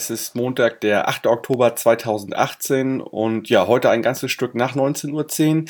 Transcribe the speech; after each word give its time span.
es 0.00 0.08
ist 0.08 0.34
Montag, 0.34 0.80
der 0.80 1.08
8. 1.10 1.26
Oktober 1.26 1.76
2018 1.76 3.02
und 3.02 3.50
ja, 3.50 3.66
heute 3.66 3.90
ein 3.90 4.00
ganzes 4.00 4.30
Stück 4.32 4.54
nach 4.54 4.74
19.10 4.74 5.12
Uhr. 5.12 5.64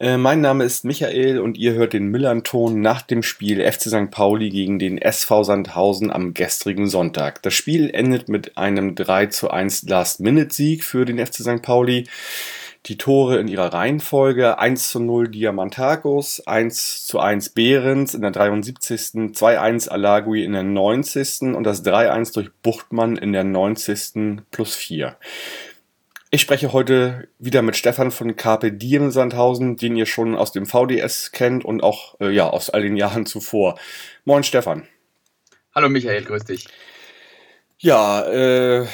Äh, 0.00 0.16
mein 0.16 0.40
Name 0.40 0.64
ist 0.64 0.84
Michael 0.84 1.38
und 1.38 1.56
ihr 1.56 1.74
hört 1.74 1.92
den 1.92 2.08
Millern-Ton 2.08 2.80
nach 2.80 3.02
dem 3.02 3.22
Spiel 3.22 3.60
FC 3.60 3.82
St. 3.82 4.10
Pauli 4.10 4.50
gegen 4.50 4.80
den 4.80 4.98
SV 4.98 5.44
Sandhausen 5.44 6.10
am 6.10 6.34
gestrigen 6.34 6.88
Sonntag. 6.88 7.42
Das 7.42 7.54
Spiel 7.54 7.88
endet 7.90 8.28
mit 8.28 8.58
einem 8.58 8.96
3 8.96 9.26
zu 9.26 9.50
1 9.52 9.84
Last-Minute-Sieg 9.84 10.82
für 10.82 11.04
den 11.04 11.24
FC 11.24 11.36
St. 11.36 11.62
Pauli 11.62 12.08
die 12.86 12.96
Tore 12.96 13.38
in 13.38 13.48
ihrer 13.48 13.72
Reihenfolge 13.72 14.58
1 14.58 14.90
zu 14.90 15.00
0 15.00 15.28
Diamantakos, 15.28 16.46
1 16.46 17.06
zu 17.06 17.18
1 17.18 17.50
Behrens 17.50 18.14
in 18.14 18.22
der 18.22 18.30
73. 18.30 19.32
2-1 19.32 19.88
Alagui 19.88 20.44
in 20.44 20.52
der 20.52 20.62
90. 20.62 21.54
und 21.54 21.64
das 21.64 21.84
3-1 21.84 22.34
durch 22.34 22.50
Buchtmann 22.62 23.16
in 23.16 23.32
der 23.32 23.44
90. 23.44 24.42
plus 24.50 24.76
4. 24.76 25.16
Ich 26.30 26.40
spreche 26.40 26.72
heute 26.72 27.28
wieder 27.38 27.62
mit 27.62 27.76
Stefan 27.76 28.10
von 28.10 28.36
Carpe 28.36 28.72
Diem 28.72 29.10
Sandhausen, 29.10 29.76
den 29.76 29.96
ihr 29.96 30.06
schon 30.06 30.36
aus 30.36 30.52
dem 30.52 30.66
VDS 30.66 31.32
kennt 31.32 31.64
und 31.64 31.82
auch 31.82 32.20
äh, 32.20 32.30
ja, 32.30 32.48
aus 32.48 32.70
all 32.70 32.82
den 32.82 32.96
Jahren 32.96 33.26
zuvor. 33.26 33.78
Moin 34.24 34.44
Stefan. 34.44 34.86
Hallo 35.74 35.88
Michael, 35.88 36.24
grüß 36.24 36.44
dich. 36.44 36.68
Ja, 37.78 38.22
äh, 38.26 38.86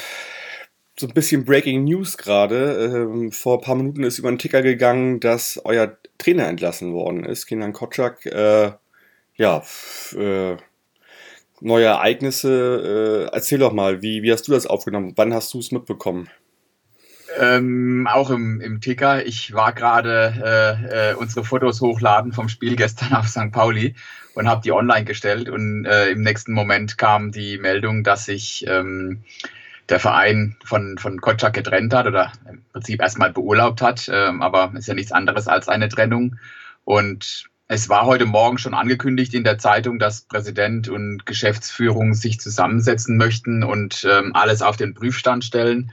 so 1.02 1.08
ein 1.08 1.14
bisschen 1.14 1.44
Breaking 1.44 1.84
News 1.84 2.16
gerade. 2.16 3.08
Ähm, 3.10 3.32
vor 3.32 3.58
ein 3.58 3.60
paar 3.60 3.74
Minuten 3.74 4.04
ist 4.04 4.18
über 4.18 4.30
den 4.30 4.38
Ticker 4.38 4.62
gegangen, 4.62 5.18
dass 5.18 5.60
euer 5.64 5.98
Trainer 6.16 6.46
entlassen 6.46 6.92
worden 6.92 7.24
ist, 7.24 7.46
Kenan 7.46 7.72
Kotschak. 7.72 8.24
Äh, 8.24 8.72
ja, 9.34 9.62
äh, 10.16 10.56
neue 11.60 11.86
Ereignisse. 11.86 13.28
Äh, 13.30 13.34
erzähl 13.34 13.58
doch 13.58 13.72
mal, 13.72 14.00
wie, 14.00 14.22
wie 14.22 14.32
hast 14.32 14.46
du 14.46 14.52
das 14.52 14.66
aufgenommen? 14.66 15.12
Wann 15.16 15.34
hast 15.34 15.52
du 15.52 15.58
es 15.58 15.72
mitbekommen? 15.72 16.28
Ähm, 17.36 18.06
auch 18.08 18.30
im, 18.30 18.60
im 18.60 18.80
Ticker. 18.80 19.26
Ich 19.26 19.52
war 19.54 19.72
gerade 19.72 20.34
äh, 20.44 21.10
äh, 21.10 21.14
unsere 21.14 21.44
Fotos 21.44 21.80
hochladen 21.80 22.32
vom 22.32 22.48
Spiel 22.48 22.76
gestern 22.76 23.12
auf 23.14 23.26
St. 23.26 23.50
Pauli 23.50 23.96
und 24.34 24.48
habe 24.48 24.62
die 24.62 24.70
online 24.70 25.04
gestellt. 25.04 25.48
Und 25.48 25.84
äh, 25.84 26.10
im 26.10 26.22
nächsten 26.22 26.52
Moment 26.52 26.96
kam 26.96 27.32
die 27.32 27.58
Meldung, 27.58 28.04
dass 28.04 28.28
ich 28.28 28.64
ähm, 28.68 29.24
der 29.88 30.00
Verein 30.00 30.56
von, 30.64 30.96
von 30.98 31.20
Kotschak 31.20 31.52
getrennt 31.52 31.92
hat 31.94 32.06
oder 32.06 32.32
im 32.48 32.62
Prinzip 32.72 33.00
erstmal 33.00 33.32
beurlaubt 33.32 33.82
hat. 33.82 34.08
Ähm, 34.12 34.42
aber 34.42 34.72
ist 34.76 34.88
ja 34.88 34.94
nichts 34.94 35.12
anderes 35.12 35.48
als 35.48 35.68
eine 35.68 35.88
Trennung. 35.88 36.36
Und 36.84 37.50
es 37.68 37.88
war 37.88 38.04
heute 38.04 38.26
Morgen 38.26 38.58
schon 38.58 38.74
angekündigt 38.74 39.34
in 39.34 39.44
der 39.44 39.58
Zeitung, 39.58 39.98
dass 39.98 40.22
Präsident 40.22 40.88
und 40.88 41.24
Geschäftsführung 41.24 42.14
sich 42.14 42.38
zusammensetzen 42.38 43.16
möchten 43.16 43.64
und 43.64 44.06
ähm, 44.10 44.34
alles 44.34 44.62
auf 44.62 44.76
den 44.76 44.94
Prüfstand 44.94 45.44
stellen. 45.44 45.90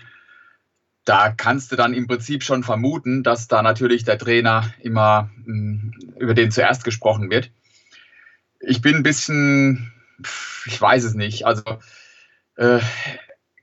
Da 1.05 1.31
kannst 1.31 1.71
du 1.71 1.75
dann 1.75 1.93
im 1.93 2.05
Prinzip 2.05 2.43
schon 2.43 2.63
vermuten, 2.63 3.23
dass 3.23 3.47
da 3.47 3.61
natürlich 3.61 4.03
der 4.03 4.17
Trainer 4.17 4.73
immer 4.81 5.29
mh, 5.45 5.45
hm, 5.45 5.93
über 6.19 6.33
den 6.33 6.51
zuerst 6.51 6.83
gesprochen 6.83 7.29
wird. 7.29 7.49
Ich 8.59 8.81
bin 8.81 8.97
ein 8.97 9.03
bisschen, 9.03 9.93
ich 10.65 10.79
weiß 10.81 11.05
es 11.05 11.13
nicht. 11.13 11.45
Also 11.45 11.63
äh, 12.57 12.81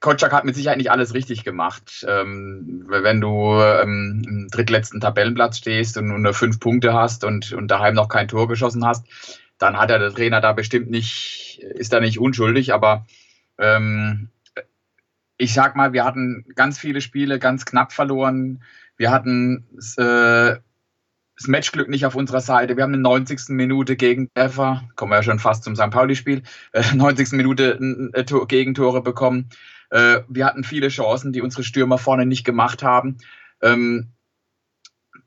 Kotschak 0.06 0.32
hat 0.32 0.44
mit 0.44 0.54
Sicherheit 0.54 0.78
nicht 0.78 0.92
alles 0.92 1.14
richtig 1.14 1.42
gemacht. 1.42 2.06
Ähm, 2.08 2.84
wenn 2.86 3.20
du 3.20 3.60
ähm, 3.60 4.22
im 4.24 4.48
drittletzten 4.48 5.00
Tabellenplatz 5.00 5.58
stehst 5.58 5.96
und 5.96 6.22
nur 6.22 6.32
fünf 6.32 6.60
Punkte 6.60 6.94
hast 6.94 7.24
und, 7.24 7.52
und 7.52 7.68
daheim 7.72 7.96
noch 7.96 8.08
kein 8.08 8.28
Tor 8.28 8.46
geschossen 8.46 8.86
hast, 8.86 9.04
dann 9.58 9.76
hat 9.76 9.90
er 9.90 9.98
der 9.98 10.14
Trainer 10.14 10.40
da 10.40 10.52
bestimmt 10.52 10.90
nicht, 10.90 11.60
ist 11.74 11.92
da 11.92 11.98
nicht 11.98 12.20
unschuldig, 12.20 12.72
aber 12.72 13.04
ähm, 13.58 14.28
ich 15.38 15.52
sag 15.52 15.74
mal, 15.74 15.92
wir 15.92 16.04
hatten 16.04 16.44
ganz 16.54 16.78
viele 16.78 17.00
Spiele 17.00 17.40
ganz 17.40 17.66
knapp 17.66 17.92
verloren. 17.92 18.62
Wir 18.96 19.10
hatten 19.10 19.66
äh, 19.96 20.54
das 21.36 21.48
Matchglück 21.48 21.88
nicht 21.88 22.06
auf 22.06 22.14
unserer 22.14 22.40
Seite. 22.42 22.76
Wir 22.76 22.84
haben 22.84 22.94
in 22.94 23.02
der 23.02 23.10
90. 23.10 23.48
Minute 23.48 23.96
Gegentreffer, 23.96 24.88
kommen 24.94 25.10
wir 25.10 25.16
ja 25.16 25.24
schon 25.24 25.40
fast 25.40 25.64
zum 25.64 25.74
St. 25.74 25.90
Pauli-Spiel, 25.90 26.44
äh, 26.70 26.94
90. 26.94 27.32
Minute 27.32 27.80
äh, 28.14 28.46
Gegentore 28.46 29.02
bekommen. 29.02 29.50
Äh, 29.90 30.20
wir 30.28 30.46
hatten 30.46 30.64
viele 30.64 30.88
Chancen, 30.88 31.32
die 31.32 31.42
unsere 31.42 31.62
Stürmer 31.62 31.98
vorne 31.98 32.26
nicht 32.26 32.44
gemacht 32.44 32.82
haben. 32.82 33.18
Ähm, 33.62 34.12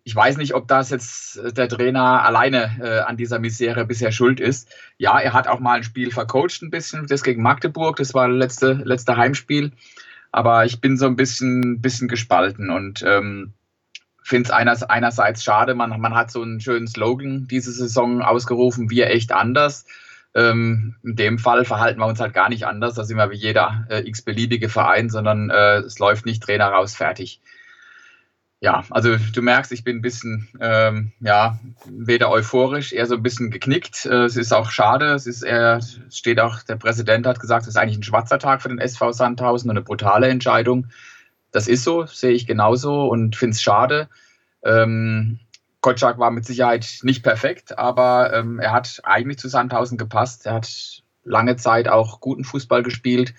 ich 0.03 0.15
weiß 0.15 0.37
nicht, 0.37 0.55
ob 0.55 0.67
das 0.67 0.89
jetzt 0.89 1.39
der 1.55 1.69
Trainer 1.69 2.23
alleine 2.23 2.79
äh, 2.81 2.99
an 3.01 3.17
dieser 3.17 3.39
Misere 3.39 3.85
bisher 3.85 4.11
schuld 4.11 4.39
ist. 4.39 4.69
Ja, 4.97 5.19
er 5.19 5.33
hat 5.33 5.47
auch 5.47 5.59
mal 5.59 5.77
ein 5.77 5.83
Spiel 5.83 6.11
vercoacht, 6.11 6.61
ein 6.63 6.71
bisschen, 6.71 7.05
das 7.05 7.23
gegen 7.23 7.43
Magdeburg, 7.43 7.97
das 7.97 8.13
war 8.13 8.27
das 8.27 8.37
letzte, 8.37 8.73
letzte 8.85 9.17
Heimspiel. 9.17 9.71
Aber 10.31 10.65
ich 10.65 10.81
bin 10.81 10.97
so 10.97 11.05
ein 11.05 11.15
bisschen, 11.15 11.81
bisschen 11.81 12.07
gespalten 12.07 12.69
und 12.69 13.03
ähm, 13.05 13.53
finde 14.23 14.47
es 14.47 14.51
einers, 14.51 14.83
einerseits 14.83 15.43
schade, 15.43 15.75
man, 15.75 15.99
man 15.99 16.15
hat 16.15 16.31
so 16.31 16.41
einen 16.41 16.59
schönen 16.59 16.87
Slogan 16.87 17.47
diese 17.47 17.71
Saison 17.71 18.21
ausgerufen, 18.21 18.89
wir 18.89 19.09
echt 19.09 19.31
anders. 19.31 19.85
Ähm, 20.35 20.95
in 21.03 21.15
dem 21.15 21.39
Fall 21.39 21.65
verhalten 21.65 21.99
wir 21.99 22.05
uns 22.05 22.19
halt 22.19 22.33
gar 22.33 22.49
nicht 22.49 22.65
anders. 22.65 22.93
Da 22.93 23.03
sind 23.03 23.17
wir 23.17 23.31
wie 23.31 23.35
jeder 23.35 23.87
äh, 23.89 24.07
x-beliebige 24.07 24.69
Verein, 24.69 25.09
sondern 25.09 25.49
äh, 25.49 25.77
es 25.77 25.99
läuft 25.99 26.25
nicht 26.25 26.43
Trainer 26.43 26.67
raus, 26.67 26.95
fertig. 26.95 27.41
Ja, 28.61 28.83
also 28.89 29.15
du 29.15 29.41
merkst, 29.41 29.71
ich 29.71 29.85
bin 29.85 29.97
ein 29.97 30.01
bisschen, 30.01 30.49
ähm, 30.59 31.13
ja, 31.21 31.57
weder 31.87 32.29
euphorisch, 32.29 32.91
eher 32.91 33.05
so 33.05 33.15
ein 33.15 33.23
bisschen 33.23 33.51
geknickt. 33.51 34.05
Äh, 34.05 34.25
es 34.25 34.35
ist 34.35 34.51
auch 34.51 34.69
schade. 34.69 35.13
Es 35.13 35.27
ist 35.27 35.43
eher, 35.43 35.79
steht 36.11 36.41
auch, 36.41 36.61
der 36.63 36.75
Präsident 36.75 37.25
hat 37.25 37.39
gesagt, 37.39 37.63
es 37.63 37.69
ist 37.69 37.77
eigentlich 37.77 37.97
ein 37.97 38.03
schwarzer 38.03 38.37
Tag 38.37 38.61
für 38.61 38.69
den 38.69 38.79
SV 38.79 39.13
Sandhausen 39.13 39.69
und 39.69 39.77
eine 39.77 39.85
brutale 39.85 40.27
Entscheidung. 40.27 40.87
Das 41.51 41.67
ist 41.67 41.83
so, 41.83 42.05
sehe 42.05 42.31
ich 42.31 42.45
genauso 42.45 43.07
und 43.07 43.37
finde 43.37 43.55
es 43.55 43.61
schade. 43.61 44.09
Ähm, 44.63 45.39
Kotschak 45.81 46.19
war 46.19 46.31
mit 46.31 46.45
Sicherheit 46.45 46.99
nicht 47.03 47.23
perfekt, 47.23 47.77
aber 47.77 48.33
ähm, 48.33 48.59
er 48.59 48.73
hat 48.73 49.01
eigentlich 49.03 49.39
zu 49.39 49.47
Sandhausen 49.47 49.97
gepasst. 49.97 50.45
Er 50.45 50.55
hat 50.55 51.03
lange 51.23 51.55
Zeit 51.55 51.87
auch 51.87 52.19
guten 52.19 52.43
Fußball 52.43 52.83
gespielt 52.83 53.33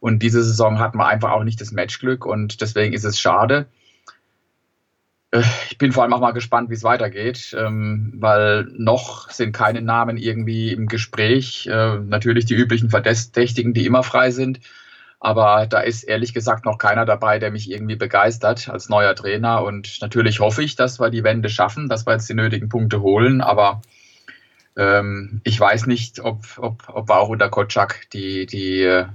und 0.00 0.22
diese 0.22 0.42
Saison 0.42 0.78
hatten 0.78 0.98
wir 0.98 1.06
einfach 1.06 1.30
auch 1.30 1.44
nicht 1.44 1.60
das 1.60 1.72
Matchglück 1.72 2.26
und 2.26 2.60
deswegen 2.60 2.94
ist 2.94 3.04
es 3.04 3.18
schade. 3.18 3.66
Äh, 5.30 5.42
ich 5.70 5.78
bin 5.78 5.92
vor 5.92 6.02
allem 6.02 6.12
auch 6.12 6.20
mal 6.20 6.32
gespannt, 6.32 6.70
wie 6.70 6.74
es 6.74 6.84
weitergeht, 6.84 7.54
ähm, 7.58 8.12
weil 8.16 8.64
noch 8.76 9.30
sind 9.30 9.52
keine 9.52 9.82
Namen 9.82 10.16
irgendwie 10.16 10.72
im 10.72 10.86
Gespräch. 10.86 11.66
Äh, 11.66 11.98
natürlich 11.98 12.44
die 12.44 12.54
üblichen 12.54 12.90
Verdächtigen, 12.90 13.74
die 13.74 13.86
immer 13.86 14.02
frei 14.02 14.30
sind. 14.30 14.60
Aber 15.24 15.66
da 15.66 15.80
ist 15.80 16.02
ehrlich 16.02 16.34
gesagt 16.34 16.66
noch 16.66 16.76
keiner 16.76 17.06
dabei, 17.06 17.38
der 17.38 17.50
mich 17.50 17.70
irgendwie 17.70 17.96
begeistert 17.96 18.68
als 18.68 18.90
neuer 18.90 19.14
Trainer. 19.14 19.64
Und 19.64 20.02
natürlich 20.02 20.38
hoffe 20.40 20.62
ich, 20.62 20.76
dass 20.76 21.00
wir 21.00 21.08
die 21.08 21.24
Wende 21.24 21.48
schaffen, 21.48 21.88
dass 21.88 22.06
wir 22.06 22.12
jetzt 22.12 22.28
die 22.28 22.34
nötigen 22.34 22.68
Punkte 22.68 23.00
holen. 23.00 23.40
Aber 23.40 23.80
ähm, 24.76 25.40
ich 25.42 25.58
weiß 25.58 25.86
nicht, 25.86 26.20
ob, 26.20 26.44
ob, 26.58 26.82
ob 26.88 27.08
wir 27.08 27.16
auch 27.16 27.30
unter 27.30 27.48
Kotschak 27.48 28.10
die, 28.12 28.44
die 28.44 28.82
äh, 28.82 29.06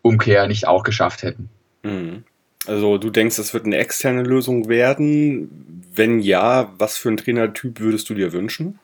Umkehr 0.00 0.46
nicht 0.46 0.68
auch 0.68 0.84
geschafft 0.84 1.24
hätten. 1.24 1.50
Mhm. 1.82 2.22
Also 2.68 2.96
du 2.96 3.10
denkst, 3.10 3.36
es 3.38 3.52
wird 3.52 3.66
eine 3.66 3.78
externe 3.78 4.22
Lösung 4.22 4.68
werden? 4.68 5.82
Wenn 5.92 6.20
ja, 6.20 6.72
was 6.78 6.98
für 6.98 7.08
einen 7.08 7.16
Trainertyp 7.16 7.80
würdest 7.80 8.08
du 8.08 8.14
dir 8.14 8.32
wünschen? 8.32 8.78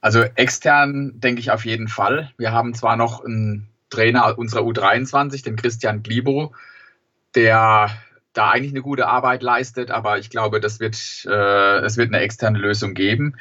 Also 0.00 0.22
extern 0.34 1.12
denke 1.20 1.40
ich 1.40 1.52
auf 1.52 1.64
jeden 1.64 1.86
Fall. 1.86 2.32
Wir 2.36 2.50
haben 2.50 2.74
zwar 2.74 2.96
noch 2.96 3.24
einen 3.24 3.68
Trainer 3.90 4.38
unserer 4.38 4.62
U23, 4.62 5.44
den 5.44 5.56
Christian 5.56 6.02
Glibo, 6.02 6.54
der 7.34 7.90
da 8.32 8.50
eigentlich 8.50 8.72
eine 8.72 8.82
gute 8.82 9.08
Arbeit 9.08 9.42
leistet, 9.42 9.90
aber 9.90 10.18
ich 10.18 10.30
glaube, 10.30 10.60
das 10.60 10.80
wird, 10.80 10.96
äh, 11.26 11.78
es 11.80 11.96
wird 11.96 12.08
eine 12.08 12.22
externe 12.22 12.58
Lösung 12.58 12.94
geben. 12.94 13.36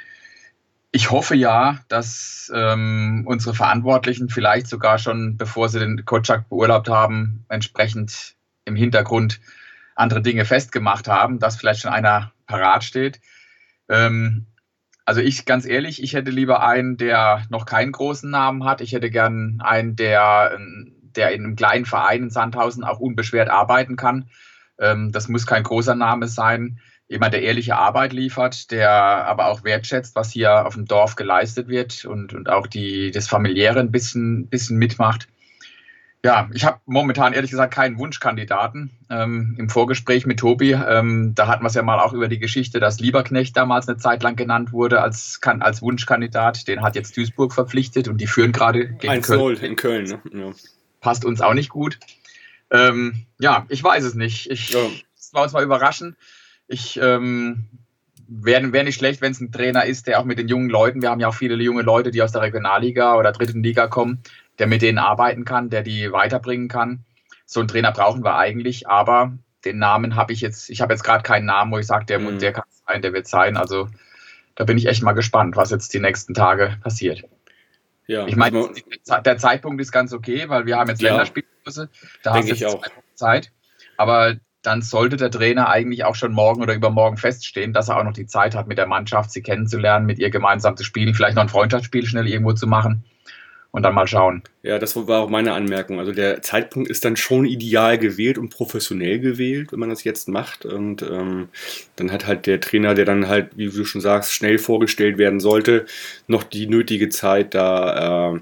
Ich 0.91 1.11
hoffe 1.11 1.35
ja, 1.35 1.79
dass 1.87 2.51
ähm, 2.53 3.23
unsere 3.27 3.53
Verantwortlichen 3.53 4.29
vielleicht 4.29 4.67
sogar 4.67 4.97
schon, 4.97 5.37
bevor 5.37 5.69
sie 5.69 5.79
den 5.79 6.03
Kotschak 6.05 6.49
beurlaubt 6.49 6.89
haben, 6.89 7.45
entsprechend 7.47 8.35
im 8.65 8.75
Hintergrund 8.75 9.39
andere 9.93 10.21
Dinge 10.21 10.45
festgemacht 10.45 11.07
haben, 11.07 11.39
dass 11.39 11.57
vielleicht 11.57 11.81
schon 11.81 11.91
einer 11.91 12.31
parat 12.47 12.83
steht. 12.83 13.19
Ähm, 13.87 14.47
also 15.09 15.21
ich 15.21 15.45
ganz 15.45 15.65
ehrlich, 15.65 16.03
ich 16.03 16.13
hätte 16.13 16.29
lieber 16.29 16.61
einen, 16.61 16.95
der 16.95 17.41
noch 17.49 17.65
keinen 17.65 17.91
großen 17.91 18.29
Namen 18.29 18.63
hat. 18.63 18.79
Ich 18.79 18.93
hätte 18.93 19.09
gern 19.09 19.59
einen, 19.59 19.95
der, 19.95 20.59
der 21.15 21.31
in 21.31 21.43
einem 21.43 21.55
kleinen 21.55 21.85
Verein 21.85 22.21
in 22.21 22.29
Sandhausen 22.29 22.83
auch 22.83 22.99
unbeschwert 22.99 23.49
arbeiten 23.49 23.95
kann. 23.95 24.29
Ähm, 24.77 25.11
das 25.11 25.27
muss 25.27 25.47
kein 25.47 25.63
großer 25.63 25.95
Name 25.95 26.27
sein. 26.27 26.79
Jemand, 27.07 27.33
der 27.33 27.41
ehrliche 27.41 27.75
Arbeit 27.75 28.13
liefert, 28.13 28.69
der 28.69 28.91
aber 28.91 29.47
auch 29.47 29.63
wertschätzt, 29.63 30.15
was 30.15 30.31
hier 30.31 30.67
auf 30.67 30.75
dem 30.75 30.85
Dorf 30.85 31.15
geleistet 31.15 31.69
wird 31.69 32.05
und, 32.05 32.35
und 32.35 32.47
auch 32.47 32.67
die, 32.67 33.09
das 33.09 33.27
Familiäre 33.27 33.79
ein 33.79 33.91
bisschen, 33.91 34.47
bisschen 34.47 34.77
mitmacht. 34.77 35.27
Ja, 36.23 36.49
ich 36.53 36.65
habe 36.65 36.81
momentan 36.85 37.31
ehrlich 37.31 37.51
gesagt 37.51 37.73
keinen 37.73 37.97
Wunschkandidaten. 37.97 38.91
Ähm, 39.09 39.55
Im 39.57 39.69
Vorgespräch 39.69 40.25
mit 40.25 40.39
Tobi, 40.39 40.73
ähm, 40.73 41.33
da 41.33 41.47
hatten 41.47 41.63
wir 41.63 41.67
es 41.67 41.75
ja 41.75 41.81
mal 41.81 41.99
auch 41.99 42.11
über 42.11 42.27
die 42.27 42.39
Geschichte, 42.39 42.81
dass 42.81 42.99
Lieberknecht 42.99 43.55
damals 43.55 43.87
eine 43.87 43.97
Zeit 43.97 44.21
lang 44.21 44.35
genannt 44.35 44.73
wurde 44.73 45.01
als, 45.01 45.39
als 45.41 45.81
Wunschkandidat. 45.81 46.67
Den 46.67 46.81
hat 46.81 46.95
jetzt 46.95 47.15
Duisburg 47.15 47.53
verpflichtet 47.53 48.09
und 48.09 48.19
die 48.19 48.27
führen 48.27 48.51
gerade 48.51 48.89
gegen 48.89 49.21
Köln. 49.21 49.57
in 49.57 49.75
Köln. 49.77 50.05
Ne? 50.05 50.21
Ja. 50.33 50.51
Passt 50.99 51.23
uns 51.23 51.39
auch 51.39 51.53
nicht 51.53 51.69
gut. 51.69 51.99
Ähm, 52.69 53.25
ja, 53.39 53.65
ich 53.69 53.81
weiß 53.81 54.03
es 54.03 54.13
nicht. 54.13 54.51
Ich 54.51 54.71
ja. 54.71 54.79
war 55.31 55.43
uns 55.43 55.53
mal 55.53 55.63
überraschen. 55.63 56.17
Ich 56.67 56.99
ähm, 57.01 57.65
wäre 58.27 58.71
wär 58.73 58.83
nicht 58.83 58.95
schlecht, 58.95 59.21
wenn 59.21 59.31
es 59.31 59.39
ein 59.39 59.51
Trainer 59.51 59.85
ist, 59.85 60.07
der 60.07 60.19
auch 60.19 60.25
mit 60.25 60.37
den 60.37 60.47
jungen 60.47 60.69
Leuten, 60.69 61.01
wir 61.01 61.09
haben 61.09 61.19
ja 61.19 61.29
auch 61.29 61.35
viele 61.35 61.55
junge 61.55 61.81
Leute, 61.81 62.11
die 62.11 62.21
aus 62.21 62.31
der 62.31 62.41
Regionalliga 62.41 63.15
oder 63.15 63.31
dritten 63.31 63.63
Liga 63.63 63.87
kommen, 63.87 64.21
der 64.59 64.67
mit 64.67 64.81
denen 64.81 64.97
arbeiten 64.97 65.45
kann, 65.45 65.69
der 65.69 65.81
die 65.81 66.11
weiterbringen 66.11 66.67
kann. 66.67 67.05
So 67.45 67.61
einen 67.61 67.69
Trainer 67.69 67.91
brauchen 67.91 68.23
wir 68.23 68.35
eigentlich, 68.35 68.87
aber 68.87 69.37
den 69.65 69.79
Namen 69.79 70.15
habe 70.15 70.33
ich 70.33 70.41
jetzt, 70.41 70.69
ich 70.69 70.81
habe 70.81 70.93
jetzt 70.93 71.03
gerade 71.03 71.23
keinen 71.23 71.45
Namen, 71.45 71.71
wo 71.71 71.79
ich 71.79 71.87
sage, 71.87 72.05
der, 72.05 72.19
mhm. 72.19 72.39
der 72.39 72.53
kann 72.53 72.65
sein, 72.87 73.01
der 73.01 73.13
wird 73.13 73.27
sein. 73.27 73.57
Also 73.57 73.89
da 74.55 74.65
bin 74.65 74.77
ich 74.77 74.85
echt 74.85 75.01
mal 75.01 75.13
gespannt, 75.13 75.55
was 75.55 75.71
jetzt 75.71 75.93
die 75.93 75.99
nächsten 75.99 76.33
Tage 76.33 76.77
passiert. 76.83 77.23
Ja, 78.07 78.25
ich 78.27 78.35
meine, 78.35 78.57
also, 78.57 78.73
der 79.23 79.37
Zeitpunkt 79.37 79.81
ist 79.81 79.91
ganz 79.91 80.13
okay, 80.13 80.49
weil 80.49 80.65
wir 80.65 80.77
haben 80.77 80.89
jetzt 80.89 81.01
ja, 81.01 81.11
Länderspielpause, 81.11 81.89
da 82.23 82.33
hast 82.33 82.49
du 82.49 82.55
jetzt 82.55 82.77
Zeit. 83.13 83.51
Aber 83.97 84.35
dann 84.61 84.81
sollte 84.81 85.15
der 85.15 85.29
Trainer 85.29 85.69
eigentlich 85.69 86.03
auch 86.03 86.15
schon 86.15 86.33
morgen 86.33 86.61
oder 86.61 86.73
übermorgen 86.73 87.17
feststehen, 87.17 87.71
dass 87.71 87.89
er 87.89 87.97
auch 87.97 88.03
noch 88.03 88.13
die 88.13 88.25
Zeit 88.25 88.55
hat, 88.55 88.67
mit 88.67 88.77
der 88.77 88.87
Mannschaft 88.87 89.31
sie 89.31 89.41
kennenzulernen, 89.41 90.05
mit 90.05 90.19
ihr 90.19 90.31
gemeinsam 90.31 90.75
zu 90.75 90.83
spielen, 90.83 91.13
vielleicht 91.13 91.35
noch 91.35 91.43
ein 91.43 91.49
Freundschaftsspiel 91.49 92.05
schnell 92.05 92.27
irgendwo 92.27 92.53
zu 92.53 92.67
machen 92.67 93.05
und 93.71 93.83
dann 93.83 93.93
mal 93.93 94.07
schauen. 94.07 94.41
Ja, 94.63 94.79
das 94.79 94.95
war 94.95 95.21
auch 95.21 95.29
meine 95.29 95.53
Anmerkung. 95.53 95.99
Also 95.99 96.11
der 96.11 96.41
Zeitpunkt 96.41 96.89
ist 96.89 97.05
dann 97.05 97.15
schon 97.15 97.45
ideal 97.45 97.97
gewählt 97.97 98.37
und 98.37 98.49
professionell 98.49 99.19
gewählt, 99.19 99.71
wenn 99.71 99.79
man 99.79 99.89
das 99.89 100.03
jetzt 100.03 100.27
macht. 100.27 100.65
Und 100.65 101.03
ähm, 101.03 101.49
dann 101.95 102.11
hat 102.11 102.25
halt 102.25 102.47
der 102.47 102.59
Trainer, 102.59 102.95
der 102.95 103.05
dann 103.05 103.27
halt, 103.27 103.51
wie 103.57 103.69
du 103.69 103.85
schon 103.85 104.01
sagst, 104.01 104.33
schnell 104.33 104.57
vorgestellt 104.57 105.17
werden 105.17 105.39
sollte, 105.39 105.85
noch 106.27 106.43
die 106.43 106.67
nötige 106.67 107.09
Zeit, 107.09 107.53
da 107.53 108.33
äh, 108.33 108.39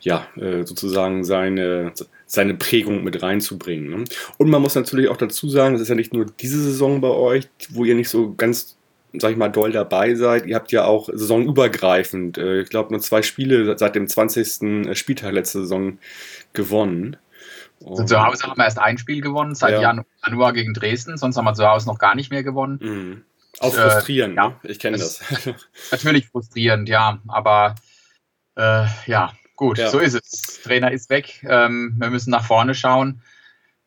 ja 0.00 0.26
äh, 0.36 0.64
sozusagen 0.64 1.24
seine 1.24 1.92
seine 2.32 2.54
Prägung 2.54 3.04
mit 3.04 3.22
reinzubringen. 3.22 3.90
Ne? 3.90 4.04
Und 4.38 4.48
man 4.48 4.62
muss 4.62 4.74
natürlich 4.74 5.08
auch 5.08 5.18
dazu 5.18 5.50
sagen, 5.50 5.74
es 5.74 5.82
ist 5.82 5.88
ja 5.88 5.94
nicht 5.94 6.14
nur 6.14 6.24
diese 6.24 6.62
Saison 6.62 7.02
bei 7.02 7.10
euch, 7.10 7.46
wo 7.68 7.84
ihr 7.84 7.94
nicht 7.94 8.08
so 8.08 8.34
ganz 8.34 8.78
sag 9.18 9.32
ich 9.32 9.36
mal, 9.36 9.48
doll 9.48 9.72
dabei 9.72 10.14
seid. 10.14 10.46
Ihr 10.46 10.56
habt 10.56 10.72
ja 10.72 10.84
auch 10.84 11.08
saisonübergreifend, 11.12 12.38
äh, 12.38 12.60
ich 12.62 12.70
glaube, 12.70 12.92
nur 12.92 13.00
zwei 13.00 13.22
Spiele 13.22 13.76
seit 13.78 13.94
dem 13.94 14.08
20. 14.08 14.96
Spieltag 14.96 15.32
letzte 15.32 15.60
Saison 15.60 15.98
gewonnen. 16.52 17.16
Und 17.80 18.08
zu 18.08 18.24
Hause 18.24 18.44
haben 18.44 18.56
wir 18.56 18.64
erst 18.64 18.78
ein 18.78 18.98
Spiel 18.98 19.20
gewonnen, 19.20 19.54
seit 19.54 19.80
ja. 19.80 19.94
Januar 20.24 20.52
gegen 20.52 20.72
Dresden, 20.72 21.16
sonst 21.16 21.36
haben 21.36 21.44
wir 21.44 21.54
zu 21.54 21.66
Hause 21.66 21.86
noch 21.88 21.98
gar 21.98 22.14
nicht 22.14 22.30
mehr 22.30 22.42
gewonnen. 22.42 22.78
Mhm. 22.80 23.24
Auch 23.58 23.74
frustrierend, 23.74 24.34
äh, 24.34 24.36
ja, 24.36 24.48
ne? 24.48 24.56
ich 24.62 24.78
kenne 24.78 24.98
das. 24.98 25.20
Natürlich 25.90 26.28
frustrierend, 26.28 26.88
ja, 26.88 27.20
aber 27.28 27.74
äh, 28.56 28.86
ja, 29.06 29.32
gut, 29.56 29.78
ja. 29.78 29.90
so 29.90 29.98
ist 29.98 30.14
es. 30.14 30.62
Trainer 30.62 30.90
ist 30.90 31.10
weg, 31.10 31.44
ähm, 31.48 31.94
wir 31.98 32.10
müssen 32.10 32.30
nach 32.30 32.44
vorne 32.44 32.74
schauen. 32.74 33.20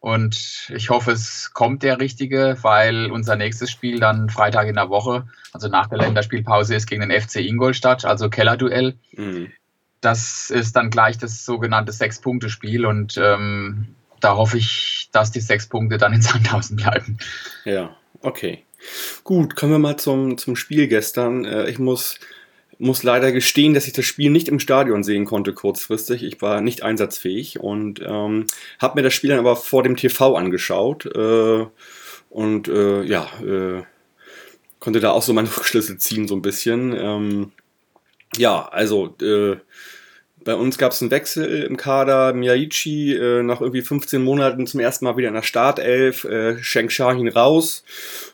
Und 0.05 0.71
ich 0.71 0.91
hoffe, 0.91 1.13
es 1.13 1.49
kommt 1.55 1.81
der 1.81 1.99
richtige, 1.99 2.59
weil 2.61 3.09
unser 3.09 3.35
nächstes 3.35 3.71
Spiel 3.71 3.99
dann 3.99 4.29
Freitag 4.29 4.67
in 4.67 4.75
der 4.75 4.91
Woche, 4.91 5.27
also 5.51 5.67
nach 5.67 5.87
der 5.87 5.97
Länderspielpause, 5.97 6.75
ist 6.75 6.85
gegen 6.85 7.09
den 7.09 7.19
FC 7.19 7.37
Ingolstadt, 7.37 8.05
also 8.05 8.29
Kellerduell. 8.29 8.93
Mhm. 9.13 9.51
Das 10.01 10.51
ist 10.51 10.75
dann 10.75 10.91
gleich 10.91 11.17
das 11.17 11.43
sogenannte 11.43 11.91
Sechs-Punkte-Spiel 11.91 12.85
und 12.85 13.17
ähm, 13.17 13.95
da 14.19 14.35
hoffe 14.35 14.59
ich, 14.59 15.09
dass 15.11 15.31
die 15.31 15.39
sechs 15.39 15.65
Punkte 15.65 15.97
dann 15.97 16.13
in 16.13 16.21
Sandhausen 16.21 16.77
bleiben. 16.77 17.17
Ja, 17.63 17.97
okay. 18.21 18.63
Gut, 19.23 19.55
kommen 19.55 19.71
wir 19.71 19.79
mal 19.79 19.97
zum, 19.97 20.37
zum 20.37 20.55
Spiel 20.55 20.87
gestern. 20.87 21.45
Äh, 21.45 21.67
ich 21.67 21.79
muss 21.79 22.19
muss 22.77 23.03
leider 23.03 23.31
gestehen, 23.31 23.73
dass 23.73 23.87
ich 23.87 23.93
das 23.93 24.05
Spiel 24.05 24.29
nicht 24.29 24.47
im 24.47 24.59
Stadion 24.59 25.03
sehen 25.03 25.25
konnte 25.25 25.53
kurzfristig. 25.53 26.23
Ich 26.23 26.41
war 26.41 26.61
nicht 26.61 26.83
einsatzfähig 26.83 27.59
und 27.59 28.01
ähm, 28.05 28.45
habe 28.79 28.95
mir 28.95 29.03
das 29.03 29.13
Spiel 29.13 29.29
dann 29.29 29.39
aber 29.39 29.55
vor 29.55 29.83
dem 29.83 29.95
TV 29.95 30.35
angeschaut 30.35 31.05
äh, 31.05 31.65
und 32.29 32.67
äh, 32.67 33.03
ja, 33.03 33.29
äh, 33.41 33.83
konnte 34.79 34.99
da 34.99 35.11
auch 35.11 35.23
so 35.23 35.33
meine 35.33 35.47
Rückschlüsse 35.57 35.97
ziehen 35.97 36.27
so 36.27 36.35
ein 36.35 36.41
bisschen. 36.41 36.95
Ähm, 36.97 37.51
ja, 38.37 38.67
also 38.67 39.15
äh, 39.21 39.57
bei 40.43 40.53
uns 40.53 40.77
gab 40.77 40.91
es 40.91 41.01
einen 41.01 41.11
Wechsel 41.11 41.63
im 41.63 41.75
Kader. 41.75 42.33
Miyaichi 42.33 43.13
äh, 43.13 43.41
nach 43.41 43.61
irgendwie 43.61 43.81
15 43.81 44.23
Monaten 44.23 44.67
zum 44.67 44.79
ersten 44.79 45.05
Mal 45.05 45.17
wieder 45.17 45.29
in 45.29 45.33
der 45.33 45.41
Startelf, 45.41 46.23
äh, 46.25 46.61
Sheng 46.61 46.89
Shahin 46.89 47.27
raus 47.29 47.83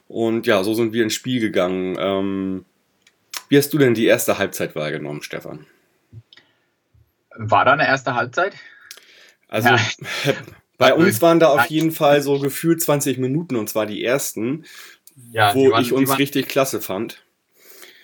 und 0.08 0.46
ja, 0.46 0.64
so 0.64 0.74
sind 0.74 0.92
wir 0.94 1.04
ins 1.04 1.14
Spiel 1.14 1.40
gegangen. 1.40 1.96
Ähm, 1.98 2.66
wie 3.52 3.58
hast 3.58 3.74
du 3.74 3.78
denn 3.78 3.94
die 3.94 4.06
erste 4.06 4.38
Halbzeit 4.38 4.78
wahrgenommen, 4.78 5.22
Stefan? 5.24 5.66
War 7.36 7.66
da 7.66 7.74
eine 7.74 7.86
erste 7.86 8.16
Halbzeit? 8.16 8.56
Also 9.50 9.68
ja. 9.68 9.78
bei 10.78 10.94
uns 10.94 11.22
waren 11.22 11.42
da 11.42 11.50
auf 11.50 11.66
jeden 11.66 11.92
Fall 11.92 12.22
so 12.22 12.40
gefühlt 12.40 12.82
20 12.82 13.18
Minuten 13.18 13.58
und 13.58 13.68
zwar 13.68 13.86
die 13.86 14.06
ersten, 14.06 14.64
ja, 15.32 15.54
wo 15.54 15.70
waren, 15.70 15.82
ich 15.82 15.92
uns 15.92 16.18
richtig 16.18 16.48
klasse 16.48 16.80
fand. 16.80 17.26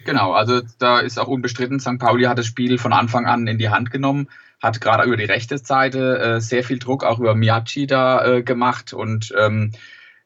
Genau, 0.03 0.33
also 0.33 0.61
da 0.79 0.99
ist 0.99 1.17
auch 1.17 1.29
unbestritten, 1.29 1.79
St. 1.79 1.97
Pauli 1.97 2.25
hat 2.25 2.37
das 2.37 2.45
Spiel 2.45 2.77
von 2.77 2.91
Anfang 2.91 3.25
an 3.25 3.47
in 3.47 3.57
die 3.57 3.69
Hand 3.69 3.89
genommen, 3.89 4.27
hat 4.61 4.81
gerade 4.81 5.05
über 5.05 5.15
die 5.15 5.23
rechte 5.23 5.57
Seite 5.59 6.17
äh, 6.19 6.41
sehr 6.41 6.65
viel 6.65 6.77
Druck 6.77 7.05
auch 7.05 7.19
über 7.19 7.35
Miyachi 7.35 7.87
da 7.87 8.25
äh, 8.25 8.43
gemacht 8.43 8.91
und 8.91 9.33
ähm, 9.39 9.71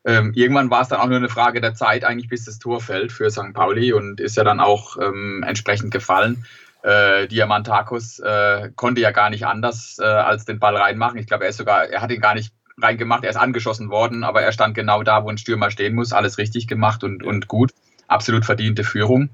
ähm, 0.03 0.31
irgendwann 0.33 0.71
war 0.71 0.81
es 0.81 0.87
dann 0.87 0.99
auch 0.99 1.07
nur 1.07 1.17
eine 1.17 1.29
Frage 1.29 1.61
der 1.61 1.73
Zeit, 1.75 2.03
eigentlich 2.03 2.29
bis 2.29 2.45
das 2.45 2.59
Tor 2.59 2.81
fällt 2.81 3.11
für 3.11 3.29
St. 3.29 3.53
Pauli 3.53 3.93
und 3.93 4.19
ist 4.19 4.37
ja 4.37 4.43
dann 4.43 4.59
auch 4.59 4.97
ähm, 4.97 5.43
entsprechend 5.45 5.91
gefallen. 5.91 6.45
Äh, 6.83 7.27
Diamantakos 7.27 8.19
äh, 8.19 8.71
konnte 8.75 9.01
ja 9.01 9.11
gar 9.11 9.29
nicht 9.29 9.45
anders 9.45 9.97
äh, 9.99 10.05
als 10.05 10.45
den 10.45 10.59
Ball 10.59 10.75
reinmachen. 10.75 11.19
Ich 11.19 11.27
glaube, 11.27 11.43
er 11.43 11.51
ist 11.51 11.57
sogar, 11.57 11.85
er 11.85 12.01
hat 12.01 12.11
ihn 12.11 12.21
gar 12.21 12.33
nicht 12.33 12.51
reingemacht, 12.81 13.23
er 13.23 13.29
ist 13.29 13.35
angeschossen 13.35 13.91
worden, 13.91 14.23
aber 14.23 14.41
er 14.41 14.51
stand 14.51 14.73
genau 14.73 15.03
da, 15.03 15.23
wo 15.23 15.29
ein 15.29 15.37
Stürmer 15.37 15.69
stehen 15.69 15.93
muss. 15.93 16.13
Alles 16.13 16.39
richtig 16.39 16.67
gemacht 16.67 17.03
und, 17.03 17.23
und 17.23 17.47
gut. 17.47 17.71
Absolut 18.07 18.45
verdiente 18.45 18.83
Führung. 18.83 19.29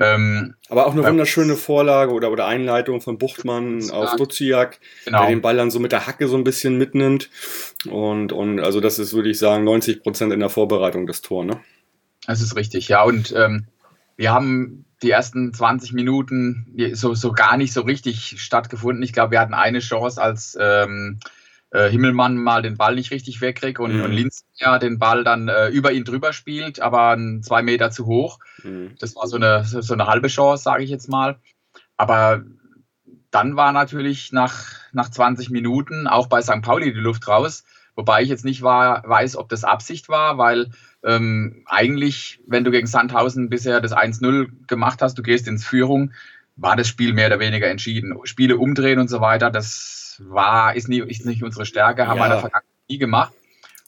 Ähm, 0.00 0.54
Aber 0.70 0.86
auch 0.86 0.92
eine 0.92 1.04
wunderschöne 1.04 1.56
Vorlage 1.56 2.12
oder, 2.12 2.32
oder 2.32 2.46
Einleitung 2.46 3.02
von 3.02 3.18
Buchtmann 3.18 3.90
auf 3.90 4.16
Duziak, 4.16 4.80
genau. 5.04 5.20
der 5.20 5.28
den 5.28 5.42
Ball 5.42 5.56
dann 5.56 5.70
so 5.70 5.78
mit 5.78 5.92
der 5.92 6.06
Hacke 6.06 6.26
so 6.26 6.36
ein 6.36 6.44
bisschen 6.44 6.78
mitnimmt. 6.78 7.28
Und, 7.88 8.32
und 8.32 8.60
also 8.60 8.80
das 8.80 8.98
ist, 8.98 9.12
würde 9.12 9.28
ich 9.28 9.38
sagen, 9.38 9.62
90 9.64 10.02
Prozent 10.02 10.32
in 10.32 10.40
der 10.40 10.48
Vorbereitung 10.48 11.06
des 11.06 11.20
Tor, 11.20 11.44
ne? 11.44 11.60
Das 12.26 12.40
ist 12.40 12.56
richtig, 12.56 12.88
ja. 12.88 13.02
Und 13.02 13.34
ähm, 13.36 13.66
wir 14.16 14.32
haben 14.32 14.86
die 15.02 15.10
ersten 15.10 15.52
20 15.52 15.92
Minuten 15.92 16.66
so, 16.92 17.14
so 17.14 17.32
gar 17.32 17.58
nicht 17.58 17.72
so 17.74 17.82
richtig 17.82 18.36
stattgefunden. 18.38 19.02
Ich 19.02 19.12
glaube, 19.12 19.32
wir 19.32 19.40
hatten 19.40 19.54
eine 19.54 19.80
Chance, 19.80 20.20
als 20.20 20.56
ähm, 20.58 21.20
äh, 21.70 21.88
Himmelmann 21.88 22.36
mal 22.36 22.62
den 22.62 22.76
Ball 22.76 22.94
nicht 22.94 23.10
richtig 23.10 23.40
wegkriegt 23.40 23.78
und, 23.78 23.96
mhm. 23.96 24.04
und 24.04 24.12
Linz 24.12 24.44
ja 24.56 24.78
den 24.78 24.98
Ball 24.98 25.24
dann 25.24 25.48
äh, 25.48 25.68
über 25.68 25.92
ihn 25.92 26.04
drüber 26.04 26.32
spielt, 26.32 26.80
aber 26.80 27.16
zwei 27.42 27.62
Meter 27.62 27.90
zu 27.90 28.06
hoch. 28.06 28.38
Mhm. 28.62 28.92
Das 28.98 29.16
war 29.16 29.26
so 29.26 29.36
eine, 29.36 29.64
so 29.64 29.94
eine 29.94 30.06
halbe 30.06 30.28
Chance, 30.28 30.62
sage 30.62 30.82
ich 30.82 30.90
jetzt 30.90 31.08
mal. 31.08 31.38
Aber 31.96 32.42
dann 33.30 33.56
war 33.56 33.72
natürlich 33.72 34.32
nach, 34.32 34.64
nach 34.92 35.10
20 35.10 35.50
Minuten 35.50 36.06
auch 36.06 36.26
bei 36.26 36.42
St. 36.42 36.62
Pauli 36.62 36.92
die 36.92 37.00
Luft 37.00 37.28
raus. 37.28 37.64
Wobei 37.94 38.22
ich 38.22 38.28
jetzt 38.28 38.44
nicht 38.44 38.62
war, 38.62 39.06
weiß, 39.06 39.36
ob 39.36 39.48
das 39.48 39.64
Absicht 39.64 40.08
war, 40.08 40.38
weil 40.38 40.70
ähm, 41.02 41.62
eigentlich, 41.66 42.40
wenn 42.46 42.64
du 42.64 42.70
gegen 42.70 42.86
Sandhausen 42.86 43.48
bisher 43.48 43.80
das 43.80 43.92
1-0 43.92 44.66
gemacht 44.66 45.02
hast, 45.02 45.18
du 45.18 45.22
gehst 45.22 45.48
ins 45.48 45.66
Führung, 45.66 46.12
war 46.60 46.76
das 46.76 46.88
Spiel 46.88 47.14
mehr 47.14 47.28
oder 47.28 47.40
weniger 47.40 47.68
entschieden. 47.68 48.18
Spiele 48.24 48.58
umdrehen 48.58 48.98
und 48.98 49.08
so 49.08 49.20
weiter, 49.20 49.50
das 49.50 50.20
war, 50.24 50.76
ist, 50.76 50.88
nie, 50.88 51.00
ist 51.00 51.24
nicht 51.24 51.42
unsere 51.42 51.64
Stärke, 51.64 52.06
haben 52.06 52.18
ja. 52.18 52.22
wir 52.22 52.26
in 52.26 52.32
der 52.32 52.40
Vergangenheit 52.40 52.88
nie 52.88 52.98
gemacht. 52.98 53.32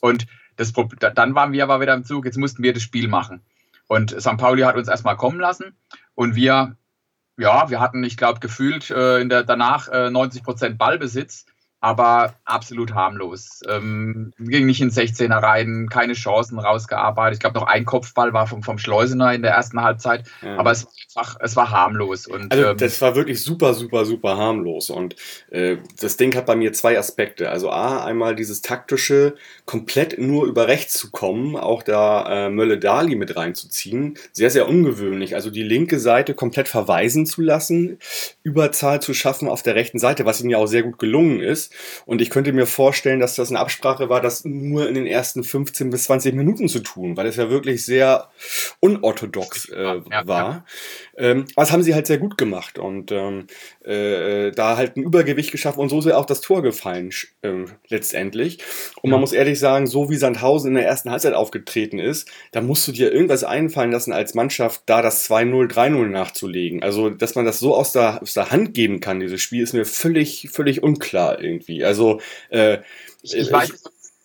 Und 0.01 0.27
das, 0.57 0.73
dann 1.15 1.35
waren 1.35 1.53
wir 1.53 1.63
aber 1.63 1.81
wieder 1.81 1.95
im 1.95 2.05
Zug, 2.05 2.25
jetzt 2.25 2.39
mussten 2.39 2.63
wir 2.63 2.73
das 2.73 2.83
Spiel 2.83 3.09
machen. 3.09 3.43
Und 3.89 4.19
St. 4.19 4.39
Pauli 4.39 4.63
hat 4.63 4.77
uns 4.77 4.89
erstmal 4.89 5.17
kommen 5.17 5.39
lassen 5.39 5.77
und 6.15 6.35
wir, 6.35 6.77
ja, 7.37 7.69
wir 7.69 7.81
hatten, 7.81 8.05
ich 8.05 8.17
glaube, 8.17 8.41
gefühlt 8.41 8.91
äh, 8.91 9.21
in 9.21 9.29
der, 9.29 9.45
danach 9.45 9.89
äh, 9.89 10.11
90 10.11 10.43
Prozent 10.43 10.79
Ballbesitz 10.79 11.45
aber 11.83 12.37
absolut 12.45 12.95
harmlos. 12.95 13.61
Ähm, 13.69 14.33
ging 14.39 14.67
nicht 14.67 14.81
in 14.81 14.91
16er 14.91 15.43
rein, 15.43 15.89
keine 15.91 16.13
Chancen 16.13 16.61
rausgearbeitet. 16.61 17.35
Ich 17.35 17.41
glaube, 17.41 17.59
noch 17.59 17.67
ein 17.67 17.85
Kopfball 17.85 18.33
war 18.33 18.47
vom, 18.47 18.63
vom 18.63 18.79
Schleusener 18.79 19.35
in 19.35 19.43
der 19.43 19.51
ersten 19.51 19.83
Halbzeit, 19.83 20.23
ja. 20.43 20.57
aber 20.59 20.71
es 20.71 20.87
war, 21.17 21.37
es 21.41 21.57
war 21.57 21.71
harmlos. 21.73 22.29
Und, 22.29 22.53
also, 22.53 22.67
ähm, 22.69 22.77
das 22.77 23.03
war 23.03 23.17
wirklich 23.17 23.43
super, 23.43 23.75
super, 23.75 24.05
super 24.05 24.37
harmlos. 24.37 24.91
Und 24.91 25.17
äh, 25.51 25.79
das 26.01 26.17
Ding 26.17 26.37
hat 26.37 26.47
bei 26.47 26.55
mir 26.55 26.73
zwei 26.73 26.97
Aspekte. 26.97 27.51
Also, 27.51 27.69
A, 27.71 28.05
einmal 28.05 28.37
dieses 28.37 28.63
taktische, 28.63 29.35
komplett 29.67 30.21
nur 30.21 30.47
über 30.47 30.69
rechts 30.69 30.95
zu 30.95 31.11
kommen, 31.11 31.57
auch 31.57 31.83
da 31.83 32.47
äh, 32.47 32.51
Mölle 32.51 32.79
Dali 32.79 33.17
mit 33.17 33.35
reinzuziehen. 33.35 34.17
Sehr, 34.31 34.51
sehr 34.51 34.69
ungewöhnlich. 34.69 35.35
Also, 35.35 35.51
die 35.51 35.65
linke 35.65 35.99
Seite 35.99 36.35
komplett 36.35 36.69
verweisen 36.69 37.27
zu 37.27 37.43
lassen, 37.43 37.99
Überzahl 38.45 39.03
zu 39.03 39.15
schaffen 39.15 39.49
auf 39.49 39.65
der 39.65 39.75
rechten 39.75 39.99
Seite, 39.99 40.27
was 40.27 40.41
ihnen 40.41 40.51
ja 40.51 40.59
auch 40.59 40.67
sehr 40.67 40.85
gut 40.85 41.01
gelungen 41.01 41.41
ist 41.41 41.72
Und 42.07 42.21
ich 42.21 42.31
könnte 42.31 42.53
mir 42.53 42.67
vorstellen, 42.67 43.21
dass 43.21 43.35
das 43.35 43.51
eine 43.51 43.61
Absprache 43.61 44.09
war, 44.09 44.21
das 44.21 44.45
nur 44.45 44.89
in 44.89 44.95
den 44.95 45.07
ersten 45.07 45.45
15 45.45 45.91
bis 45.91 46.05
20 46.05 46.35
Minuten 46.35 46.69
zu 46.69 46.81
tun, 46.81 47.17
weil 47.17 47.27
es 47.27 47.37
ja 47.37 47.51
wirklich 47.51 47.85
sehr 47.85 48.29
unorthodox 48.81 49.69
äh, 49.69 49.83
ja, 49.83 50.27
war. 50.27 50.65
Ja. 51.19 51.31
Ähm, 51.31 51.45
aber 51.55 51.65
das 51.65 51.73
haben 51.73 51.83
sie 51.83 51.95
halt 51.95 52.07
sehr 52.07 52.19
gut 52.19 52.39
gemacht 52.39 52.79
und 52.79 53.13
ähm, 53.13 53.47
äh, 53.85 54.51
da 54.53 54.77
halt 54.77 54.97
ein 54.97 55.03
Übergewicht 55.03 55.53
geschafft 55.53 55.79
und 55.79 55.89
so 55.89 55.99
ist 55.99 56.07
ja 56.07 56.17
auch 56.17 56.27
das 56.27 56.41
Tor 56.41 56.63
gefallen 56.63 57.11
äh, 57.43 57.65
letztendlich. 57.89 58.59
Und 59.03 59.11
ja. 59.11 59.13
man 59.13 59.21
muss 59.21 59.33
ehrlich 59.33 59.59
sagen, 59.59 59.87
so 59.87 60.11
wie 60.11 60.17
Sandhausen 60.17 60.69
in 60.69 60.75
der 60.75 60.87
ersten 60.87 61.11
Halbzeit 61.11 61.35
aufgetreten 61.35 61.99
ist, 61.99 62.31
da 62.53 62.61
musst 62.61 62.87
du 62.89 62.93
dir 62.93 63.13
irgendwas 63.13 63.45
einfallen 63.45 63.93
lassen 63.93 64.13
als 64.13 64.35
Mannschaft, 64.35 64.83
da 64.87 65.03
das 65.03 65.29
2-0, 65.31 65.73
3-0 65.73 66.07
nachzulegen. 66.09 66.83
Also, 66.83 67.11
dass 67.11 67.35
man 67.35 67.45
das 67.45 67.59
so 67.59 67.75
aus 67.75 67.93
der, 67.93 68.23
aus 68.23 68.35
der 68.35 68.51
Hand 68.51 68.75
geben 68.75 69.01
kann, 69.01 69.21
dieses 69.21 69.41
Spiel, 69.41 69.63
ist 69.63 69.73
mir 69.73 69.85
völlig, 69.85 70.49
völlig 70.53 70.83
unklar 70.83 71.41
irgendwie. 71.41 71.62
Also, 71.85 72.21
äh, 72.51 72.79
ich, 73.23 73.37
ich 73.37 73.53
weiß, 73.53 73.83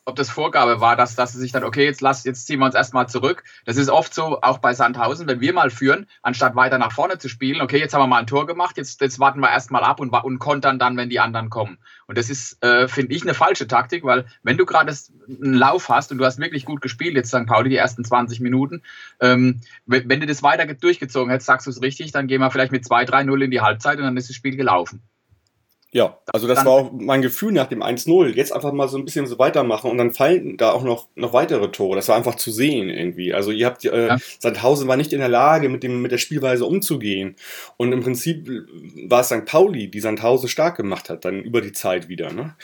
ob 0.07 0.15
das 0.15 0.29
Vorgabe 0.29 0.79
war, 0.79 0.95
dass, 0.95 1.15
dass 1.15 1.33
sie 1.33 1.37
sich 1.37 1.51
dann, 1.51 1.65
okay, 1.65 1.83
jetzt 1.83 1.99
lass, 1.99 2.23
jetzt 2.23 2.47
ziehen 2.47 2.59
wir 2.59 2.65
uns 2.65 2.75
erstmal 2.75 3.09
zurück. 3.09 3.43
Das 3.65 3.75
ist 3.75 3.89
oft 3.89 4.13
so, 4.13 4.41
auch 4.41 4.59
bei 4.59 4.73
Sandhausen, 4.73 5.27
wenn 5.27 5.41
wir 5.41 5.51
mal 5.51 5.69
führen, 5.69 6.07
anstatt 6.21 6.55
weiter 6.55 6.77
nach 6.77 6.93
vorne 6.93 7.17
zu 7.17 7.27
spielen, 7.27 7.59
okay, 7.59 7.77
jetzt 7.77 7.93
haben 7.93 8.03
wir 8.03 8.07
mal 8.07 8.19
ein 8.19 8.25
Tor 8.25 8.47
gemacht, 8.47 8.77
jetzt, 8.77 9.01
jetzt 9.01 9.19
warten 9.19 9.41
wir 9.41 9.49
erstmal 9.49 9.83
ab 9.83 9.99
und, 9.99 10.11
und 10.11 10.39
kontern 10.39 10.79
dann, 10.79 10.95
wenn 10.95 11.09
die 11.09 11.19
anderen 11.19 11.49
kommen. 11.49 11.77
Und 12.07 12.17
das 12.17 12.29
ist, 12.29 12.63
äh, 12.63 12.87
finde 12.87 13.13
ich, 13.13 13.23
eine 13.23 13.33
falsche 13.33 13.67
Taktik, 13.67 14.05
weil 14.05 14.25
wenn 14.43 14.55
du 14.55 14.65
gerade 14.65 14.95
einen 15.27 15.53
Lauf 15.53 15.89
hast 15.89 16.13
und 16.13 16.19
du 16.19 16.25
hast 16.25 16.39
wirklich 16.39 16.63
gut 16.63 16.79
gespielt, 16.79 17.15
jetzt 17.15 17.27
St. 17.27 17.45
Pauli 17.45 17.69
die 17.69 17.75
ersten 17.75 18.05
20 18.05 18.39
Minuten, 18.39 18.83
ähm, 19.19 19.59
wenn, 19.85 20.07
wenn, 20.07 20.21
du 20.21 20.25
das 20.25 20.41
weiter 20.41 20.73
durchgezogen 20.73 21.29
hättest, 21.31 21.47
sagst 21.47 21.67
du 21.67 21.71
es 21.71 21.81
richtig, 21.81 22.13
dann 22.13 22.27
gehen 22.27 22.39
wir 22.39 22.49
vielleicht 22.49 22.71
mit 22.71 22.85
2-3-0 22.85 23.43
in 23.43 23.51
die 23.51 23.59
Halbzeit 23.59 23.97
und 23.97 24.05
dann 24.05 24.15
ist 24.15 24.29
das 24.29 24.37
Spiel 24.37 24.55
gelaufen. 24.55 25.01
Ja, 25.91 26.17
also 26.33 26.47
das 26.47 26.65
war 26.65 26.73
auch 26.73 26.91
mein 26.91 27.21
Gefühl 27.21 27.53
nach 27.53 27.67
dem 27.67 27.81
1-0. 27.81 28.35
Jetzt 28.35 28.51
einfach 28.51 28.73
mal 28.73 28.89
so 28.89 28.97
ein 28.97 29.05
bisschen 29.05 29.25
so 29.25 29.39
weitermachen 29.39 29.89
und 29.89 29.97
dann 29.97 30.13
fallen 30.13 30.57
da 30.57 30.71
auch 30.71 30.83
noch, 30.83 31.07
noch 31.15 31.31
weitere 31.31 31.71
Tore. 31.71 31.95
Das 31.95 32.09
war 32.09 32.17
einfach 32.17 32.35
zu 32.35 32.51
sehen 32.51 32.89
irgendwie. 32.89 33.33
Also 33.33 33.51
ihr 33.51 33.65
habt, 33.65 33.85
äh, 33.85 34.07
ja. 34.07 34.17
Sandhausen 34.39 34.87
war 34.89 34.97
nicht 34.97 35.13
in 35.13 35.19
der 35.19 35.29
Lage, 35.29 35.69
mit, 35.69 35.83
dem, 35.83 36.01
mit 36.01 36.11
der 36.11 36.17
Spielweise 36.17 36.65
umzugehen. 36.65 37.37
Und 37.77 37.93
im 37.93 38.01
Prinzip 38.01 38.49
war 39.07 39.21
es 39.21 39.27
St. 39.27 39.45
Pauli, 39.45 39.89
die 39.89 40.01
Sandhausen 40.01 40.49
stark 40.49 40.75
gemacht 40.75 41.09
hat, 41.09 41.23
dann 41.23 41.41
über 41.41 41.61
die 41.61 41.71
Zeit 41.71 42.09
wieder. 42.09 42.33
Ne? 42.33 42.55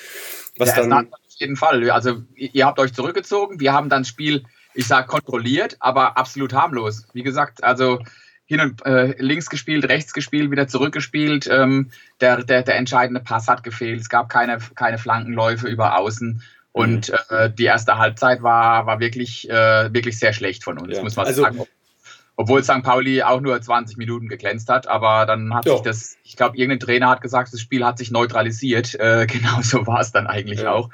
Was 0.58 0.76
ja, 0.76 0.86
dann, 0.86 1.14
auf 1.14 1.20
jeden 1.38 1.56
Fall. 1.56 1.90
Also 1.92 2.24
ihr 2.36 2.66
habt 2.66 2.78
euch 2.80 2.94
zurückgezogen, 2.94 3.62
wir 3.62 3.72
haben 3.72 3.88
dann 3.88 4.02
das 4.02 4.10
Spiel, 4.10 4.44
ich 4.74 4.86
sag 4.86 5.08
kontrolliert, 5.08 5.78
aber 5.80 6.18
absolut 6.18 6.52
harmlos. 6.52 7.08
Wie 7.14 7.24
gesagt, 7.24 7.64
also 7.64 8.00
hin 8.46 8.60
und 8.60 8.86
äh, 8.86 9.16
links 9.20 9.50
gespielt, 9.50 9.88
rechts 9.88 10.14
gespielt, 10.14 10.52
wieder 10.52 10.68
zurückgespielt. 10.68 11.48
Ähm, 11.52 11.92
der, 12.22 12.44
der, 12.44 12.64
der 12.64 12.76
entscheidende 12.76 13.22
Pass 13.22 13.48
hat 13.48 13.64
gefehlt. 13.64 14.02
Es 14.02 14.10
gab 14.10 14.30
keine, 14.30 14.58
keine 14.76 14.98
Flankenläufe 14.98 15.68
über 15.68 15.98
außen. 15.98 16.42
Und 16.72 17.10
mhm. 17.10 17.36
äh, 17.36 17.50
die 17.52 17.66
erste 17.66 17.98
Halbzeit 17.98 18.42
war, 18.42 18.86
war 18.86 19.00
wirklich, 19.00 19.50
äh, 19.50 19.94
wirklich 19.94 20.18
sehr 20.18 20.34
schlecht 20.34 20.64
von 20.64 20.78
uns, 20.80 20.98
ja. 20.98 21.04
muss 21.04 21.16
man 21.16 21.28
also, 21.28 21.44
sagen. 21.44 21.64
Obwohl 22.36 22.64
St. 22.64 22.82
Pauli 22.82 23.22
auch 23.22 23.42
nur 23.42 23.62
20 23.62 23.98
Minuten 23.98 24.28
geglänzt 24.28 24.68
hat, 24.68 24.88
aber 24.88 25.28
dann 25.28 25.54
hat 25.54 25.68
ja. 25.68 25.74
sich 25.74 25.82
das, 25.84 26.18
ich 26.24 26.36
glaube, 26.36 26.58
irgendein 26.58 26.80
Trainer 26.80 27.10
hat 27.10 27.22
gesagt, 27.22 27.54
das 27.54 27.62
Spiel 27.62 27.86
hat 27.86 28.00
sich 28.00 28.10
neutralisiert. 28.10 28.96
Äh, 28.96 29.28
genau 29.32 29.62
so 29.62 29.86
war 29.86 30.02
es 30.02 30.12
dann 30.12 30.26
eigentlich 30.28 30.62
ja. 30.62 30.72
auch. 30.72 30.90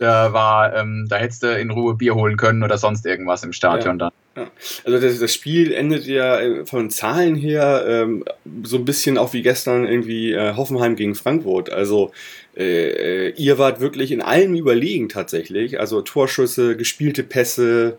Da 0.00 0.32
war, 0.32 0.74
ähm, 0.74 1.08
da 1.10 1.18
hättest 1.18 1.42
du 1.42 1.48
in 1.58 1.70
Ruhe 1.70 1.94
Bier 1.94 2.14
holen 2.14 2.38
können 2.38 2.62
oder 2.62 2.78
sonst 2.78 3.04
irgendwas 3.04 3.44
im 3.44 3.52
Stadion 3.52 3.98
dann. 3.98 4.10
Ja. 4.34 4.46
Also 4.86 4.98
das, 4.98 5.18
das, 5.18 5.34
Spiel 5.34 5.74
endet 5.74 6.06
ja 6.06 6.40
äh, 6.40 6.64
von 6.64 6.88
Zahlen 6.88 7.34
her 7.34 7.84
ähm, 7.86 8.24
so 8.62 8.78
ein 8.78 8.86
bisschen 8.86 9.18
auch 9.18 9.34
wie 9.34 9.42
gestern 9.42 9.86
irgendwie 9.86 10.32
äh, 10.32 10.56
Hoffenheim 10.56 10.96
gegen 10.96 11.14
Frankfurt. 11.14 11.70
Also 11.70 12.12
äh, 12.56 13.26
äh 13.26 13.34
ihr 13.36 13.58
wart 13.58 13.80
wirklich 13.80 14.10
in 14.10 14.22
allem 14.22 14.54
überlegen 14.54 15.10
tatsächlich. 15.10 15.78
Also 15.78 16.00
Torschüsse, 16.00 16.78
gespielte 16.78 17.22
Pässe, 17.22 17.98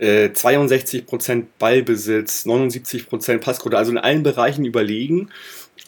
äh, 0.00 0.30
62% 0.30 1.44
Ballbesitz, 1.60 2.46
79% 2.46 3.38
Passquote, 3.38 3.78
also 3.78 3.92
in 3.92 3.98
allen 3.98 4.24
Bereichen 4.24 4.64
überlegen. 4.64 5.30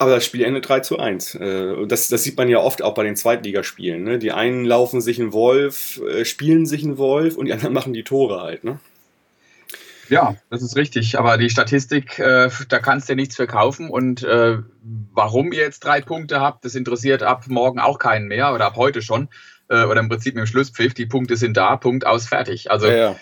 Aber 0.00 0.12
das 0.12 0.25
Spiel 0.25 0.45
endet 0.45 0.66
3 0.66 0.80
zu 0.80 0.99
1. 0.99 1.35
Äh, 1.35 1.87
das, 1.87 2.09
das 2.09 2.23
sieht 2.23 2.38
man 2.38 2.49
ja 2.49 2.59
oft 2.59 2.80
auch 2.80 2.95
bei 2.95 3.04
den 3.04 3.16
Zweitligaspielen. 3.16 4.02
Ne? 4.02 4.19
Die 4.19 4.33
einen 4.33 4.64
laufen 4.64 5.02
sich 5.02 5.21
einen 5.21 5.35
Wolf, 5.35 6.00
spielen 6.23 6.64
sich 6.64 6.83
einen 6.83 6.97
Wolf 6.97 7.37
und 7.37 7.45
die 7.45 7.52
anderen 7.52 7.75
machen 7.75 7.92
die 7.92 8.02
Tore 8.02 8.40
halt. 8.40 8.64
Ne? 8.64 8.80
Ja, 10.09 10.37
das 10.49 10.62
ist 10.62 10.75
richtig. 10.75 11.19
Aber 11.19 11.37
die 11.37 11.50
Statistik, 11.50 12.19
äh, 12.19 12.49
da 12.71 12.78
kannst 12.78 13.09
du 13.09 13.12
ja 13.12 13.16
nichts 13.16 13.37
verkaufen. 13.37 13.90
Und 13.90 14.23
äh, 14.23 14.59
warum 15.12 15.52
ihr 15.52 15.61
jetzt 15.61 15.80
drei 15.80 16.00
Punkte 16.00 16.40
habt, 16.40 16.64
das 16.64 16.75
interessiert 16.75 17.23
ab 17.23 17.45
morgen 17.49 17.78
auch 17.78 17.99
keinen 17.99 18.26
mehr 18.26 18.54
oder 18.54 18.64
ab 18.64 18.76
heute 18.76 19.02
schon. 19.02 19.28
Äh, 19.69 19.85
oder 19.85 20.00
im 20.00 20.09
Prinzip 20.09 20.35
mit 20.35 20.45
dem 20.45 20.47
Schlusspfiff. 20.47 20.95
Die 20.95 21.04
Punkte 21.04 21.37
sind 21.37 21.59
da, 21.59 21.76
Punkt 21.76 22.07
aus, 22.07 22.26
fertig. 22.26 22.71
Also 22.71 22.88
ja, 22.88 23.16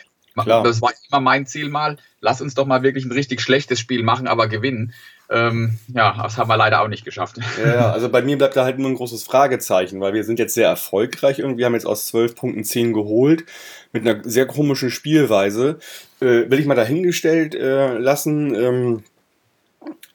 ja, 0.46 0.62
das 0.62 0.80
war 0.80 0.92
immer 1.10 1.20
mein 1.20 1.44
Ziel 1.46 1.68
mal. 1.68 1.98
Lass 2.20 2.40
uns 2.40 2.54
doch 2.54 2.66
mal 2.66 2.82
wirklich 2.82 3.04
ein 3.04 3.12
richtig 3.12 3.40
schlechtes 3.40 3.80
Spiel 3.80 4.02
machen, 4.02 4.28
aber 4.28 4.48
gewinnen. 4.48 4.94
Ähm, 5.30 5.78
ja, 5.88 6.22
das 6.22 6.38
haben 6.38 6.48
wir 6.48 6.56
leider 6.56 6.80
auch 6.80 6.88
nicht 6.88 7.04
geschafft. 7.04 7.36
Ja, 7.62 7.92
also 7.92 8.08
bei 8.08 8.22
mir 8.22 8.38
bleibt 8.38 8.56
da 8.56 8.64
halt 8.64 8.78
nur 8.78 8.88
ein 8.88 8.94
großes 8.94 9.24
Fragezeichen, 9.24 10.00
weil 10.00 10.14
wir 10.14 10.24
sind 10.24 10.38
jetzt 10.38 10.54
sehr 10.54 10.68
erfolgreich 10.68 11.38
irgendwie, 11.38 11.64
haben 11.64 11.74
jetzt 11.74 11.86
aus 11.86 12.06
zwölf 12.06 12.34
Punkten 12.34 12.64
zehn 12.64 12.94
geholt, 12.94 13.44
mit 13.92 14.06
einer 14.06 14.22
sehr 14.24 14.46
komischen 14.46 14.90
Spielweise. 14.90 15.78
Äh, 16.20 16.50
will 16.50 16.58
ich 16.58 16.66
mal 16.66 16.74
dahingestellt 16.74 17.54
äh, 17.54 17.98
lassen. 17.98 18.54
Ähm, 18.54 19.04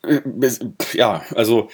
äh, 0.03 0.19
ja, 0.93 1.23
also 1.35 1.69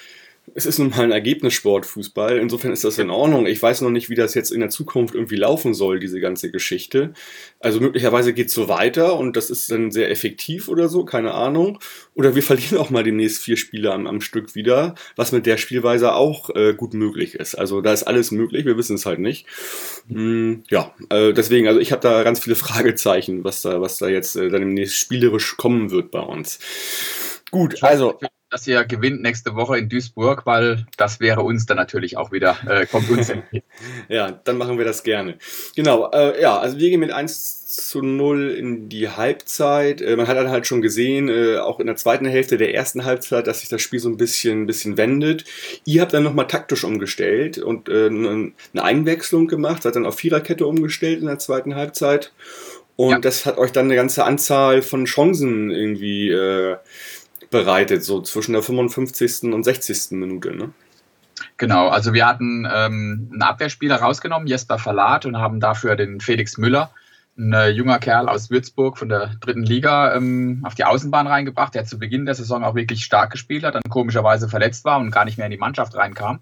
es 0.59 0.65
ist 0.65 0.77
nun 0.77 0.89
mal 0.89 1.03
ein 1.03 1.11
Ergebnissport, 1.13 1.85
Fußball. 1.85 2.37
Insofern 2.37 2.73
ist 2.73 2.83
das 2.83 2.97
in 2.97 3.09
Ordnung. 3.09 3.45
Ich 3.47 3.61
weiß 3.63 3.79
noch 3.79 3.91
nicht, 3.91 4.09
wie 4.09 4.15
das 4.15 4.33
jetzt 4.33 4.51
in 4.51 4.59
der 4.59 4.69
Zukunft 4.69 5.15
irgendwie 5.15 5.37
laufen 5.37 5.73
soll, 5.73 5.99
diese 5.99 6.19
ganze 6.19 6.51
Geschichte. 6.51 7.13
Also 7.61 7.79
möglicherweise 7.79 8.33
geht 8.33 8.47
es 8.47 8.53
so 8.53 8.67
weiter 8.67 9.17
und 9.17 9.37
das 9.37 9.49
ist 9.49 9.71
dann 9.71 9.89
sehr 9.89 10.11
effektiv 10.11 10.67
oder 10.67 10.89
so, 10.89 11.05
keine 11.05 11.33
Ahnung. 11.33 11.79
Oder 12.13 12.35
wir 12.35 12.43
verlieren 12.43 12.77
auch 12.77 12.89
mal 12.89 13.05
demnächst 13.05 13.41
vier 13.41 13.55
Spiele 13.55 13.93
am, 13.93 14.05
am 14.05 14.19
Stück 14.19 14.53
wieder, 14.53 14.95
was 15.15 15.31
mit 15.31 15.45
der 15.45 15.55
Spielweise 15.55 16.13
auch 16.13 16.49
äh, 16.53 16.73
gut 16.73 16.93
möglich 16.93 17.35
ist. 17.35 17.55
Also 17.55 17.79
da 17.79 17.93
ist 17.93 18.03
alles 18.03 18.31
möglich, 18.31 18.65
wir 18.65 18.75
wissen 18.75 18.97
es 18.97 19.05
halt 19.05 19.19
nicht. 19.19 19.45
Hm, 20.09 20.63
ja, 20.69 20.93
äh, 21.09 21.31
deswegen, 21.31 21.69
also 21.69 21.79
ich 21.79 21.93
habe 21.93 22.01
da 22.01 22.23
ganz 22.23 22.41
viele 22.41 22.55
Fragezeichen, 22.57 23.45
was 23.45 23.61
da, 23.61 23.79
was 23.79 23.97
da 23.97 24.09
jetzt 24.09 24.35
äh, 24.35 24.49
dann 24.49 24.59
demnächst 24.59 24.97
spielerisch 24.97 25.55
kommen 25.55 25.89
wird 25.89 26.11
bei 26.11 26.19
uns. 26.19 26.59
Gut, 27.49 27.81
also 27.81 28.19
dass 28.49 28.65
ihr 28.65 28.83
gewinnt 28.83 29.21
nächste 29.21 29.55
Woche 29.55 29.77
in 29.77 29.89
Duisburg, 29.89 30.45
weil 30.45 30.85
das 30.97 31.19
wäre 31.19 31.41
uns 31.41 31.65
dann 31.65 31.77
natürlich 31.77 32.17
auch 32.17 32.31
wieder, 32.31 32.57
äh, 32.67 32.85
kommt 32.85 33.09
uns 33.09 33.29
entgegen. 33.29 33.65
ja, 34.07 34.31
dann 34.31 34.57
machen 34.57 34.77
wir 34.77 34.85
das 34.85 35.03
gerne. 35.03 35.37
Genau, 35.75 36.09
äh, 36.11 36.41
ja, 36.41 36.57
also 36.57 36.77
wir 36.79 36.89
gehen 36.89 36.99
mit 36.99 37.11
1 37.11 37.67
zu 37.67 38.01
0 38.01 38.49
in 38.51 38.89
die 38.89 39.09
Halbzeit. 39.09 40.01
Äh, 40.01 40.15
man 40.15 40.27
hat 40.27 40.37
dann 40.37 40.49
halt 40.49 40.65
schon 40.65 40.81
gesehen, 40.81 41.29
äh, 41.29 41.57
auch 41.57 41.79
in 41.79 41.85
der 41.85 41.95
zweiten 41.95 42.25
Hälfte 42.25 42.57
der 42.57 42.73
ersten 42.73 43.05
Halbzeit, 43.05 43.45
dass 43.45 43.59
sich 43.59 43.69
das 43.69 43.81
Spiel 43.81 43.99
so 43.99 44.09
ein 44.09 44.17
bisschen, 44.17 44.63
ein 44.63 44.67
bisschen 44.67 44.97
wendet. 44.97 45.45
Ihr 45.85 46.01
habt 46.01 46.13
dann 46.13 46.23
nochmal 46.23 46.47
taktisch 46.47 46.83
umgestellt 46.83 47.59
und 47.59 47.87
äh, 47.87 48.07
eine 48.07 48.53
Einwechslung 48.73 49.47
gemacht, 49.47 49.83
seid 49.83 49.95
dann 49.95 50.07
auf 50.07 50.15
Viererkette 50.15 50.65
umgestellt 50.65 51.19
in 51.19 51.27
der 51.27 51.39
zweiten 51.39 51.75
Halbzeit. 51.75 52.31
Und 52.95 53.11
ja. 53.11 53.19
das 53.19 53.45
hat 53.45 53.57
euch 53.57 53.71
dann 53.71 53.85
eine 53.85 53.95
ganze 53.95 54.25
Anzahl 54.25 54.81
von 54.81 55.05
Chancen 55.05 55.71
irgendwie 55.71 56.31
äh, 56.31 56.75
bereitet, 57.49 58.03
so 58.03 58.21
zwischen 58.21 58.53
der 58.53 58.61
55. 58.61 59.51
und 59.53 59.63
60. 59.63 60.11
Minute. 60.11 60.55
Ne? 60.55 60.71
Genau, 61.57 61.87
also 61.89 62.13
wir 62.13 62.25
hatten 62.25 62.67
ähm, 62.71 63.29
einen 63.31 63.41
Abwehrspieler 63.41 63.97
rausgenommen, 63.97 64.47
Jesper 64.47 64.79
Verlat, 64.79 65.25
und 65.25 65.37
haben 65.37 65.59
dafür 65.59 65.95
den 65.95 66.19
Felix 66.21 66.57
Müller, 66.57 66.91
ein 67.37 67.53
äh, 67.53 67.69
junger 67.69 67.99
Kerl 67.99 68.27
aus 68.27 68.49
Würzburg 68.49 68.97
von 68.97 69.09
der 69.09 69.31
dritten 69.39 69.63
Liga, 69.63 70.13
ähm, 70.15 70.61
auf 70.65 70.75
die 70.75 70.83
Außenbahn 70.83 71.27
reingebracht, 71.27 71.73
der 71.73 71.85
zu 71.85 71.97
Beginn 71.97 72.25
der 72.25 72.35
Saison 72.35 72.63
auch 72.63 72.75
wirklich 72.75 73.05
stark 73.05 73.31
gespielt 73.31 73.63
hat, 73.63 73.75
dann 73.75 73.83
komischerweise 73.89 74.49
verletzt 74.49 74.83
war 74.85 74.99
und 74.99 75.11
gar 75.11 75.25
nicht 75.25 75.37
mehr 75.37 75.47
in 75.47 75.51
die 75.51 75.57
Mannschaft 75.57 75.95
reinkam. 75.95 76.41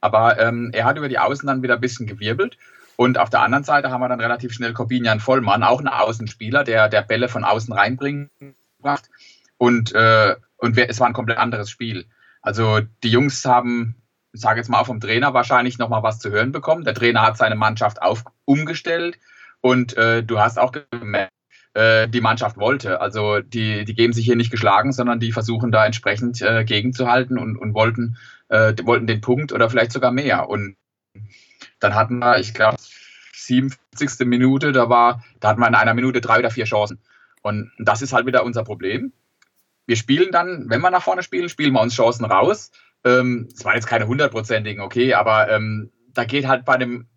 Aber 0.00 0.38
ähm, 0.40 0.70
er 0.72 0.84
hat 0.84 0.98
über 0.98 1.08
die 1.08 1.18
Außen 1.18 1.46
dann 1.46 1.62
wieder 1.62 1.74
ein 1.74 1.80
bisschen 1.80 2.06
gewirbelt. 2.06 2.58
Und 2.96 3.18
auf 3.18 3.30
der 3.30 3.40
anderen 3.40 3.64
Seite 3.64 3.90
haben 3.90 4.00
wir 4.00 4.08
dann 4.08 4.20
relativ 4.20 4.52
schnell 4.52 4.72
Corbinian 4.72 5.20
Vollmann, 5.20 5.62
auch 5.62 5.80
ein 5.80 5.88
Außenspieler, 5.88 6.64
der, 6.64 6.88
der 6.88 7.02
Bälle 7.02 7.28
von 7.28 7.44
außen 7.44 7.72
reinbringen 7.72 8.30
gebracht. 8.82 9.08
Und, 9.62 9.94
äh, 9.94 10.34
und 10.56 10.76
es 10.76 10.98
war 10.98 11.06
ein 11.06 11.12
komplett 11.12 11.38
anderes 11.38 11.70
Spiel. 11.70 12.06
Also 12.40 12.80
die 13.04 13.10
Jungs 13.12 13.44
haben, 13.44 13.94
ich 14.32 14.40
sage 14.40 14.58
jetzt 14.58 14.68
mal 14.68 14.82
vom 14.82 14.98
Trainer 14.98 15.34
wahrscheinlich 15.34 15.78
nochmal 15.78 16.02
was 16.02 16.18
zu 16.18 16.30
hören 16.30 16.50
bekommen. 16.50 16.82
Der 16.82 16.94
Trainer 16.94 17.22
hat 17.22 17.36
seine 17.36 17.54
Mannschaft 17.54 18.02
auf, 18.02 18.24
umgestellt 18.44 19.20
und 19.60 19.96
äh, 19.96 20.24
du 20.24 20.40
hast 20.40 20.58
auch 20.58 20.72
gemerkt, 20.72 21.30
äh, 21.74 22.08
die 22.08 22.20
Mannschaft 22.20 22.56
wollte. 22.56 23.00
Also 23.00 23.38
die, 23.38 23.84
die 23.84 23.94
geben 23.94 24.12
sich 24.12 24.24
hier 24.24 24.34
nicht 24.34 24.50
geschlagen, 24.50 24.90
sondern 24.90 25.20
die 25.20 25.30
versuchen 25.30 25.70
da 25.70 25.86
entsprechend 25.86 26.42
äh, 26.42 26.64
gegenzuhalten 26.64 27.38
und, 27.38 27.56
und 27.56 27.72
wollten, 27.72 28.16
äh, 28.48 28.74
wollten 28.82 29.06
den 29.06 29.20
Punkt 29.20 29.52
oder 29.52 29.70
vielleicht 29.70 29.92
sogar 29.92 30.10
mehr. 30.10 30.48
Und 30.48 30.74
dann 31.78 31.94
hatten 31.94 32.18
wir, 32.18 32.40
ich 32.40 32.52
glaube, 32.52 32.78
57. 33.34 34.26
Minute, 34.26 34.72
da 34.72 34.88
war, 34.88 35.22
da 35.38 35.50
hatten 35.50 35.60
wir 35.60 35.68
in 35.68 35.76
einer 35.76 35.94
Minute 35.94 36.20
drei 36.20 36.40
oder 36.40 36.50
vier 36.50 36.64
Chancen. 36.64 36.98
Und 37.42 37.70
das 37.78 38.02
ist 38.02 38.12
halt 38.12 38.26
wieder 38.26 38.42
unser 38.42 38.64
Problem 38.64 39.12
wir 39.86 39.96
spielen 39.96 40.32
dann, 40.32 40.66
wenn 40.68 40.80
wir 40.80 40.90
nach 40.90 41.02
vorne 41.02 41.22
spielen, 41.22 41.48
spielen 41.48 41.72
wir 41.72 41.80
uns 41.80 41.94
Chancen 41.94 42.24
raus. 42.24 42.70
Ähm, 43.04 43.48
es 43.52 43.64
waren 43.64 43.74
jetzt 43.74 43.86
keine 43.86 44.06
hundertprozentigen, 44.06 44.82
okay, 44.82 45.14
aber 45.14 45.50
ähm, 45.50 45.90
da 46.14 46.24
geht 46.24 46.46
halt 46.46 46.64
bei 46.64 46.76
dem, 46.76 47.08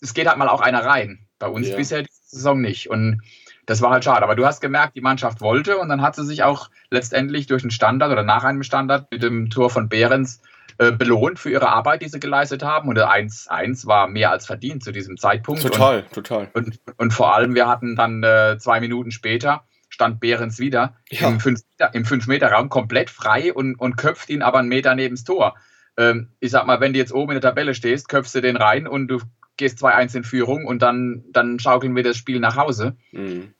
es 0.00 0.14
geht 0.14 0.26
halt 0.26 0.38
mal 0.38 0.48
auch 0.48 0.60
einer 0.60 0.84
rein. 0.84 1.26
Bei 1.38 1.48
uns 1.48 1.68
ja. 1.68 1.76
bisher 1.76 2.02
die 2.02 2.08
Saison 2.24 2.60
nicht. 2.60 2.88
Und 2.88 3.22
das 3.66 3.80
war 3.80 3.90
halt 3.90 4.04
schade. 4.04 4.22
Aber 4.22 4.34
du 4.34 4.46
hast 4.46 4.60
gemerkt, 4.60 4.96
die 4.96 5.00
Mannschaft 5.00 5.40
wollte 5.40 5.78
und 5.78 5.88
dann 5.88 6.02
hat 6.02 6.14
sie 6.14 6.24
sich 6.24 6.42
auch 6.42 6.70
letztendlich 6.90 7.46
durch 7.46 7.62
einen 7.62 7.70
Standard 7.70 8.10
oder 8.10 8.22
nach 8.22 8.44
einem 8.44 8.62
Standard 8.62 9.10
mit 9.10 9.22
dem 9.22 9.50
Tor 9.50 9.70
von 9.70 9.88
Behrens 9.88 10.40
äh, 10.78 10.92
belohnt 10.92 11.38
für 11.38 11.50
ihre 11.50 11.68
Arbeit, 11.68 12.02
die 12.02 12.08
sie 12.08 12.20
geleistet 12.20 12.62
haben. 12.62 12.88
Und 12.88 12.96
der 12.96 13.10
1-1 13.10 13.86
war 13.86 14.08
mehr 14.08 14.30
als 14.30 14.46
verdient 14.46 14.82
zu 14.82 14.92
diesem 14.92 15.16
Zeitpunkt. 15.16 15.62
Total, 15.62 16.00
und, 16.02 16.12
total. 16.12 16.48
Und, 16.54 16.80
und 16.96 17.12
vor 17.12 17.34
allem, 17.34 17.54
wir 17.54 17.68
hatten 17.68 17.94
dann 17.94 18.22
äh, 18.22 18.56
zwei 18.58 18.80
Minuten 18.80 19.10
später 19.10 19.64
stand 19.92 20.20
Behrens 20.20 20.58
wieder 20.58 20.96
ja. 21.10 21.28
im 21.28 21.38
5-Meter-Raum 21.38 22.70
komplett 22.70 23.10
frei 23.10 23.52
und, 23.52 23.74
und 23.74 23.96
köpft 23.96 24.30
ihn 24.30 24.40
aber 24.40 24.58
einen 24.58 24.68
Meter 24.68 24.94
neben 24.94 25.16
das 25.16 25.24
Tor. 25.24 25.54
Ähm, 25.98 26.30
ich 26.40 26.50
sag 26.50 26.66
mal, 26.66 26.80
wenn 26.80 26.94
du 26.94 26.98
jetzt 26.98 27.12
oben 27.12 27.32
in 27.32 27.40
der 27.40 27.50
Tabelle 27.50 27.74
stehst, 27.74 28.08
köpfst 28.08 28.34
du 28.34 28.40
den 28.40 28.56
rein 28.56 28.86
und 28.86 29.08
du 29.08 29.20
gehst 29.58 29.84
2-1 29.84 30.16
in 30.16 30.24
Führung 30.24 30.64
und 30.64 30.80
dann, 30.80 31.24
dann 31.30 31.58
schaukeln 31.58 31.94
wir 31.94 32.02
das 32.02 32.16
Spiel 32.16 32.40
nach 32.40 32.56
Hause. 32.56 32.96
Mhm. 33.12 33.52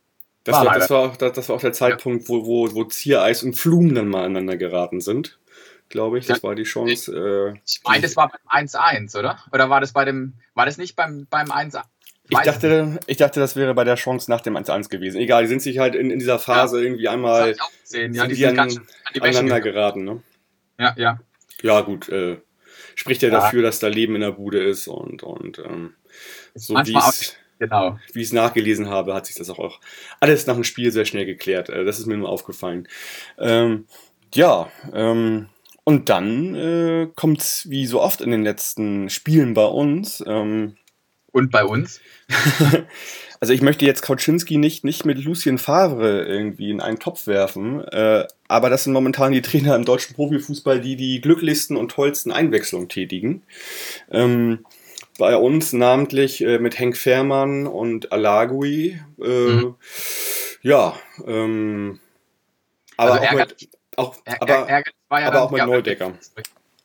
Das, 0.45 0.57
war, 0.57 0.67
war 0.67 0.79
das, 0.79 0.91
war 0.91 0.99
auch, 1.01 1.17
das, 1.17 1.49
war 1.49 1.57
auch 1.57 1.61
der 1.61 1.75
Zeitpunkt, 1.75 2.23
ja. 2.23 2.29
wo, 2.31 2.47
wo, 2.47 2.75
wo 2.75 2.85
Ziereis 2.85 3.43
und 3.43 3.55
Flum 3.55 3.95
dann 3.95 4.09
mal 4.09 4.25
aneinander 4.25 4.57
geraten 4.57 5.03
sind, 5.03 5.39
glaube 5.91 6.19
ich. 6.19 6.27
Das 6.27 6.39
ja. 6.39 6.43
war 6.45 6.55
die 6.55 6.62
Chance. 6.62 7.55
Äh, 7.55 7.61
ich 7.67 7.83
meine, 7.85 8.01
das 8.01 8.17
war 8.17 8.31
beim 8.31 8.65
1-1, 8.65 9.19
oder? 9.19 9.39
Oder 9.53 9.69
war 9.69 9.83
das 9.83 9.93
bei 9.93 10.07
dem, 10.07 10.33
war 10.55 10.65
das 10.65 10.79
nicht 10.79 10.97
beim, 10.97 11.27
beim 11.29 11.51
1 11.51 11.77
ich 12.33 12.39
dachte, 12.45 13.01
ich 13.07 13.17
dachte, 13.17 13.41
das 13.41 13.57
wäre 13.57 13.75
bei 13.75 13.85
der 13.85 13.97
Chance 13.97 14.31
nach 14.31 14.41
dem 14.41 14.57
1-1 14.57 14.89
gewesen. 14.89 15.21
Egal, 15.21 15.43
die 15.43 15.49
sind 15.49 15.62
sich 15.62 15.79
halt 15.79 15.95
in, 15.95 16.11
in 16.11 16.19
dieser 16.19 16.39
Phase 16.39 16.79
ja. 16.79 16.85
irgendwie 16.85 17.09
einmal 17.09 17.55
ja, 17.91 18.27
die 18.27 18.35
sind 18.35 18.59
an, 18.59 18.71
an 18.71 19.21
aneinander 19.21 19.61
geraten. 19.61 20.05
Ne? 20.05 20.23
Ja, 20.79 20.95
ja. 20.97 21.21
Ja, 21.62 21.81
gut. 21.83 22.09
Äh, 22.09 22.39
spricht 22.95 23.23
ja, 23.23 23.29
ja, 23.29 23.35
dafür, 23.35 23.62
dass 23.62 23.79
da 23.79 23.89
Leben 23.89 24.15
in 24.15 24.23
der 24.23 24.33
Bude 24.33 24.62
ist 24.62 24.89
und, 24.89 25.23
und 25.23 25.59
ähm, 25.59 25.95
so 26.55 26.75
wie 26.75 26.97
es 26.97 27.37
genau. 27.59 27.99
wie 28.12 28.21
ich 28.21 28.29
es 28.29 28.33
nachgelesen 28.33 28.89
habe, 28.89 29.15
hat 29.15 29.27
sich 29.27 29.37
das 29.37 29.51
auch, 29.51 29.59
auch 29.59 29.81
alles 30.21 30.47
nach 30.47 30.55
dem 30.55 30.65
Spiel 30.65 30.91
sehr 30.91 31.05
schnell 31.05 31.27
geklärt. 31.27 31.69
Äh, 31.69 31.85
das 31.85 31.99
ist 31.99 32.07
mir 32.07 32.17
nur 32.17 32.29
aufgefallen. 32.29 32.89
Ähm, 33.39 33.87
ja, 34.35 34.71
ähm, 34.93 35.49
und 35.85 36.09
dann 36.09 36.55
äh, 36.55 37.09
kommt 37.15 37.41
es 37.41 37.69
wie 37.69 37.87
so 37.87 38.01
oft 38.01 38.21
in 38.21 38.31
den 38.31 38.45
letzten 38.45 39.11
Spielen 39.11 39.55
bei 39.55 39.65
uns. 39.65 40.23
Ähm, 40.27 40.77
und 41.33 41.51
bei 41.51 41.65
uns? 41.65 42.01
also 43.41 43.53
ich 43.53 43.62
möchte 43.62 43.85
jetzt 43.85 44.03
Kauczynski 44.03 44.59
nicht, 44.59 44.85
nicht 44.85 45.05
mit 45.05 45.19
Lucien 45.19 45.59
Favre 45.59 46.25
irgendwie 46.25 46.71
in 46.71 46.81
einen 46.81 46.99
Topf 46.99 47.27
werfen, 47.27 47.83
äh, 47.89 48.27
aber 48.49 48.71
das 48.71 48.85
sind 48.85 48.93
momentan 48.93 49.33
die 49.33 49.43
Trainer 49.43 49.75
im 49.75 49.85
deutschen 49.85 50.15
Profifußball, 50.15 50.81
die 50.81 50.97
die 50.97 51.21
glücklichsten 51.21 51.77
und 51.77 51.91
tollsten 51.91 52.31
Einwechslungen 52.31 52.89
tätigen. 52.89 53.43
Ähm, 54.11 54.65
bei 55.19 55.37
uns 55.37 55.73
namentlich 55.73 56.43
äh, 56.43 56.59
mit 56.59 56.79
Henk 56.79 56.97
Fährmann 56.97 57.67
und 57.67 58.12
Alagui. 58.12 59.01
Äh, 59.21 59.29
mhm. 59.29 59.75
Ja, 60.62 60.95
ähm, 61.27 62.01
aber 62.97 63.12
also 63.12 63.27
auch 63.27 63.33
mit, 63.33 63.69
auch, 63.97 64.17
aber, 64.41 64.69
ja 64.69 64.83
aber 65.11 65.31
dann, 65.31 65.37
auch 65.37 65.51
mit 65.51 65.59
ja, 65.59 65.67
Neudecker. 65.67 66.12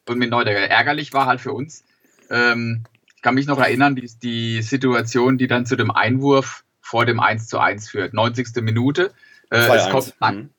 Und 0.08 0.18
mit 0.18 0.30
Neudecker. 0.30 0.60
Ärgerlich 0.60 1.13
war 1.13 1.25
halt 1.25 1.42
für 1.42 1.54
uns, 1.54 1.84
ähm, 2.30 2.84
kann 3.27 3.36
mich 3.36 3.48
noch 3.48 3.60
erinnern, 3.60 3.93
die, 3.93 4.10
die 4.24 4.62
Situation, 4.62 5.38
die 5.38 5.48
dann 5.48 5.65
zu 5.65 5.75
dem 5.75 5.91
Einwurf 5.91 6.63
vor 6.79 7.05
dem 7.05 7.19
1 7.19 7.48
zu 7.50 7.60
1 7.60 7.89
führt. 7.89 8.13
90. 8.13 8.62
Minute. 8.62 9.12
Äh, 9.50 9.67
es 9.67 9.89
kommt 9.89 10.15
mhm. 10.22 10.50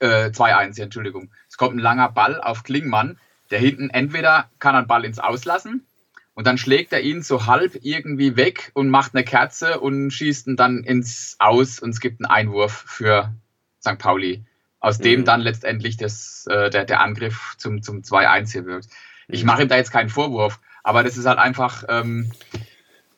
äh, 0.00 0.30
2-1, 0.30 0.78
ja, 0.78 0.84
Entschuldigung. 0.86 1.30
Es 1.48 1.56
kommt 1.56 1.76
ein 1.76 1.78
langer 1.78 2.10
Ball 2.10 2.40
auf 2.40 2.64
Klingmann, 2.64 3.20
der 3.52 3.60
hinten 3.60 3.88
entweder 3.90 4.50
kann 4.58 4.74
einen 4.74 4.88
Ball 4.88 5.04
ins 5.04 5.20
Auslassen 5.20 5.86
und 6.34 6.48
dann 6.48 6.58
schlägt 6.58 6.92
er 6.92 7.02
ihn 7.02 7.22
so 7.22 7.46
halb 7.46 7.78
irgendwie 7.82 8.34
weg 8.34 8.72
und 8.74 8.88
macht 8.88 9.14
eine 9.14 9.22
Kerze 9.22 9.78
und 9.78 10.10
schießt 10.10 10.48
ihn 10.48 10.56
dann 10.56 10.82
ins 10.82 11.36
Aus 11.38 11.78
und 11.78 11.90
es 11.90 12.00
gibt 12.00 12.20
einen 12.20 12.28
Einwurf 12.28 12.82
für 12.84 13.32
St. 13.80 13.98
Pauli, 13.98 14.42
aus 14.80 14.98
dem 14.98 15.20
mhm. 15.20 15.24
dann 15.24 15.40
letztendlich 15.40 15.96
das, 15.96 16.48
äh, 16.50 16.68
der, 16.68 16.84
der 16.84 17.00
Angriff 17.00 17.54
zum, 17.58 17.80
zum 17.80 18.00
2-1 18.00 18.50
hier 18.50 18.66
wirkt. 18.66 18.88
Ich 19.28 19.42
mhm. 19.42 19.46
mache 19.46 19.62
ihm 19.62 19.68
da 19.68 19.76
jetzt 19.76 19.92
keinen 19.92 20.08
Vorwurf, 20.08 20.58
aber 20.88 21.04
das 21.04 21.18
ist 21.18 21.26
halt 21.26 21.38
einfach, 21.38 21.84
ähm, 21.90 22.32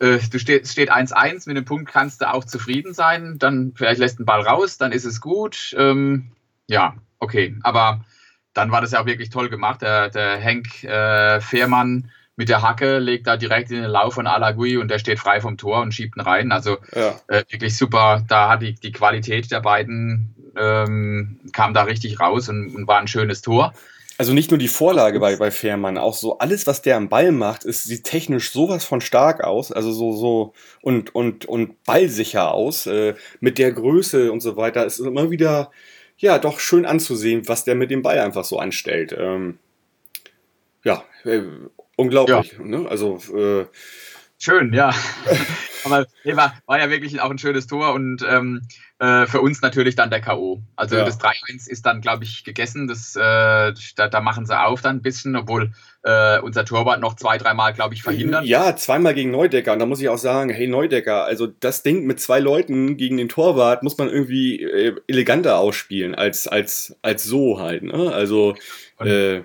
äh, 0.00 0.18
du 0.18 0.40
steht, 0.40 0.66
steht 0.66 0.92
1-1, 0.92 1.46
mit 1.46 1.56
dem 1.56 1.64
Punkt 1.64 1.88
kannst 1.88 2.20
du 2.20 2.28
auch 2.28 2.44
zufrieden 2.44 2.94
sein, 2.94 3.38
dann 3.38 3.72
vielleicht 3.76 4.00
lässt 4.00 4.18
ein 4.18 4.24
Ball 4.24 4.40
raus, 4.40 4.76
dann 4.76 4.90
ist 4.90 5.04
es 5.04 5.20
gut. 5.20 5.72
Ähm, 5.78 6.32
ja, 6.66 6.96
okay. 7.20 7.56
Aber 7.62 8.04
dann 8.54 8.72
war 8.72 8.80
das 8.80 8.90
ja 8.90 9.00
auch 9.00 9.06
wirklich 9.06 9.30
toll 9.30 9.48
gemacht. 9.50 9.82
Der, 9.82 10.10
der 10.10 10.36
Henk 10.38 10.82
äh, 10.82 11.40
Fehrmann 11.40 12.10
mit 12.34 12.48
der 12.48 12.62
Hacke 12.62 12.98
legt 12.98 13.28
da 13.28 13.36
direkt 13.36 13.70
in 13.70 13.82
den 13.82 13.90
Lauf 13.90 14.14
von 14.14 14.26
Alagui 14.26 14.76
und 14.76 14.90
der 14.90 14.98
steht 14.98 15.20
frei 15.20 15.40
vom 15.40 15.56
Tor 15.56 15.80
und 15.80 15.94
schiebt 15.94 16.16
ihn 16.16 16.22
rein. 16.22 16.50
Also 16.50 16.78
ja. 16.92 17.20
äh, 17.28 17.44
wirklich 17.50 17.76
super. 17.76 18.24
Da 18.26 18.48
hat 18.48 18.62
die, 18.62 18.74
die 18.74 18.90
Qualität 18.90 19.52
der 19.52 19.60
beiden 19.60 20.34
ähm, 20.56 21.38
kam 21.52 21.72
da 21.72 21.82
richtig 21.82 22.18
raus 22.18 22.48
und, 22.48 22.74
und 22.74 22.88
war 22.88 22.98
ein 22.98 23.06
schönes 23.06 23.42
Tor. 23.42 23.74
Also 24.20 24.34
nicht 24.34 24.50
nur 24.50 24.58
die 24.58 24.68
Vorlage 24.68 25.18
bei, 25.18 25.36
bei 25.36 25.50
Fährmann, 25.50 25.96
auch 25.96 26.12
so 26.12 26.36
alles, 26.36 26.66
was 26.66 26.82
der 26.82 26.98
am 26.98 27.08
Ball 27.08 27.32
macht, 27.32 27.64
ist, 27.64 27.84
sieht 27.84 28.04
technisch 28.04 28.50
sowas 28.52 28.84
von 28.84 29.00
stark 29.00 29.42
aus, 29.42 29.72
also 29.72 29.92
so, 29.92 30.12
so 30.12 30.52
und, 30.82 31.14
und, 31.14 31.46
und 31.46 31.82
ballsicher 31.84 32.52
aus, 32.52 32.84
äh, 32.84 33.14
mit 33.40 33.56
der 33.56 33.72
Größe 33.72 34.30
und 34.30 34.40
so 34.40 34.58
weiter. 34.58 34.84
Es 34.84 35.00
ist 35.00 35.06
immer 35.06 35.30
wieder, 35.30 35.70
ja, 36.18 36.38
doch 36.38 36.60
schön 36.60 36.84
anzusehen, 36.84 37.48
was 37.48 37.64
der 37.64 37.76
mit 37.76 37.90
dem 37.90 38.02
Ball 38.02 38.18
einfach 38.18 38.44
so 38.44 38.58
anstellt. 38.58 39.16
Ähm, 39.18 39.58
ja, 40.84 41.02
äh, 41.24 41.40
unglaublich. 41.96 42.58
Ja. 42.58 42.62
Ne? 42.62 42.86
Also, 42.90 43.20
äh, 43.34 43.64
Schön, 44.36 44.74
ja. 44.74 44.94
Aber 45.84 46.06
nee, 46.24 46.36
war, 46.36 46.54
war 46.66 46.78
ja 46.78 46.90
wirklich 46.90 47.20
auch 47.20 47.30
ein 47.30 47.38
schönes 47.38 47.66
Tor 47.66 47.92
und 47.94 48.24
ähm, 48.28 48.62
äh, 49.00 49.26
für 49.26 49.40
uns 49.40 49.62
natürlich 49.62 49.96
dann 49.96 50.10
der 50.10 50.20
K.O. 50.20 50.62
Also 50.76 50.96
ja. 50.96 51.04
das 51.04 51.18
3-1 51.18 51.68
ist 51.68 51.86
dann, 51.86 52.02
glaube 52.02 52.24
ich, 52.24 52.44
gegessen. 52.44 52.86
Das, 52.86 53.16
äh, 53.16 53.72
da, 53.96 54.08
da, 54.08 54.20
machen 54.20 54.44
sie 54.44 54.58
auf 54.58 54.82
dann 54.82 54.96
ein 54.96 55.02
bisschen, 55.02 55.36
obwohl 55.36 55.72
äh, 56.02 56.38
unser 56.40 56.64
Torwart 56.66 57.00
noch 57.00 57.16
zwei, 57.16 57.38
dreimal, 57.38 57.72
glaube 57.72 57.94
ich, 57.94 58.02
verhindert. 58.02 58.44
Ja, 58.44 58.76
zweimal 58.76 59.14
gegen 59.14 59.30
Neudecker. 59.30 59.72
Und 59.72 59.78
da 59.78 59.86
muss 59.86 60.02
ich 60.02 60.08
auch 60.10 60.18
sagen, 60.18 60.50
hey 60.50 60.66
Neudecker, 60.66 61.24
also 61.24 61.46
das 61.46 61.82
Ding 61.82 62.04
mit 62.04 62.20
zwei 62.20 62.40
Leuten 62.40 62.98
gegen 62.98 63.16
den 63.16 63.30
Torwart 63.30 63.82
muss 63.82 63.96
man 63.96 64.08
irgendwie 64.08 64.62
äh, 64.62 64.94
eleganter 65.06 65.58
ausspielen 65.58 66.14
als, 66.14 66.46
als, 66.46 66.96
als 67.00 67.24
so 67.24 67.58
halt. 67.58 67.82
Ne? 67.82 68.12
Also 68.12 68.54
äh, 68.98 69.40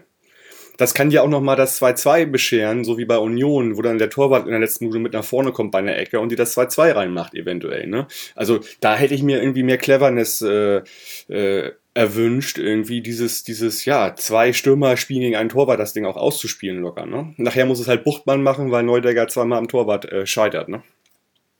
das 0.77 0.93
kann 0.93 1.11
ja 1.11 1.21
auch 1.21 1.29
nochmal 1.29 1.55
das 1.55 1.81
2-2 1.81 2.25
bescheren, 2.25 2.83
so 2.83 2.97
wie 2.97 3.05
bei 3.05 3.17
Union, 3.17 3.77
wo 3.77 3.81
dann 3.81 3.97
der 3.97 4.09
Torwart 4.09 4.45
in 4.45 4.51
der 4.51 4.59
letzten 4.59 4.85
Minute 4.85 4.99
mit 4.99 5.13
nach 5.13 5.23
vorne 5.23 5.51
kommt 5.51 5.71
bei 5.71 5.79
einer 5.79 5.97
Ecke 5.97 6.19
und 6.19 6.29
die 6.29 6.35
das 6.35 6.57
2-2 6.57 6.95
reinmacht, 6.95 7.33
eventuell. 7.33 7.88
Ne? 7.88 8.07
Also 8.35 8.59
da 8.81 8.95
hätte 8.95 9.13
ich 9.13 9.23
mir 9.23 9.41
irgendwie 9.41 9.63
mehr 9.63 9.77
Cleverness 9.77 10.41
äh, 10.41 10.81
äh, 11.27 11.71
erwünscht, 11.93 12.57
irgendwie 12.57 13.01
dieses, 13.01 13.43
dieses, 13.43 13.85
ja, 13.85 14.15
zwei 14.15 14.51
Stürmer 14.51 14.97
spielen 14.97 15.21
gegen 15.21 15.35
einen 15.38 15.49
Torwart, 15.49 15.79
das 15.79 15.93
Ding 15.93 16.05
auch 16.05 16.17
auszuspielen 16.17 16.81
locker. 16.81 17.05
Ne? 17.05 17.33
Nachher 17.38 17.65
muss 17.65 17.79
es 17.79 17.88
halt 17.88 18.03
Buchtmann 18.03 18.43
machen, 18.43 18.71
weil 18.71 18.83
Neudegger 18.83 19.27
zweimal 19.29 19.59
am 19.59 19.69
Torwart 19.69 20.11
äh, 20.11 20.25
scheitert. 20.25 20.67
Ne? 20.67 20.83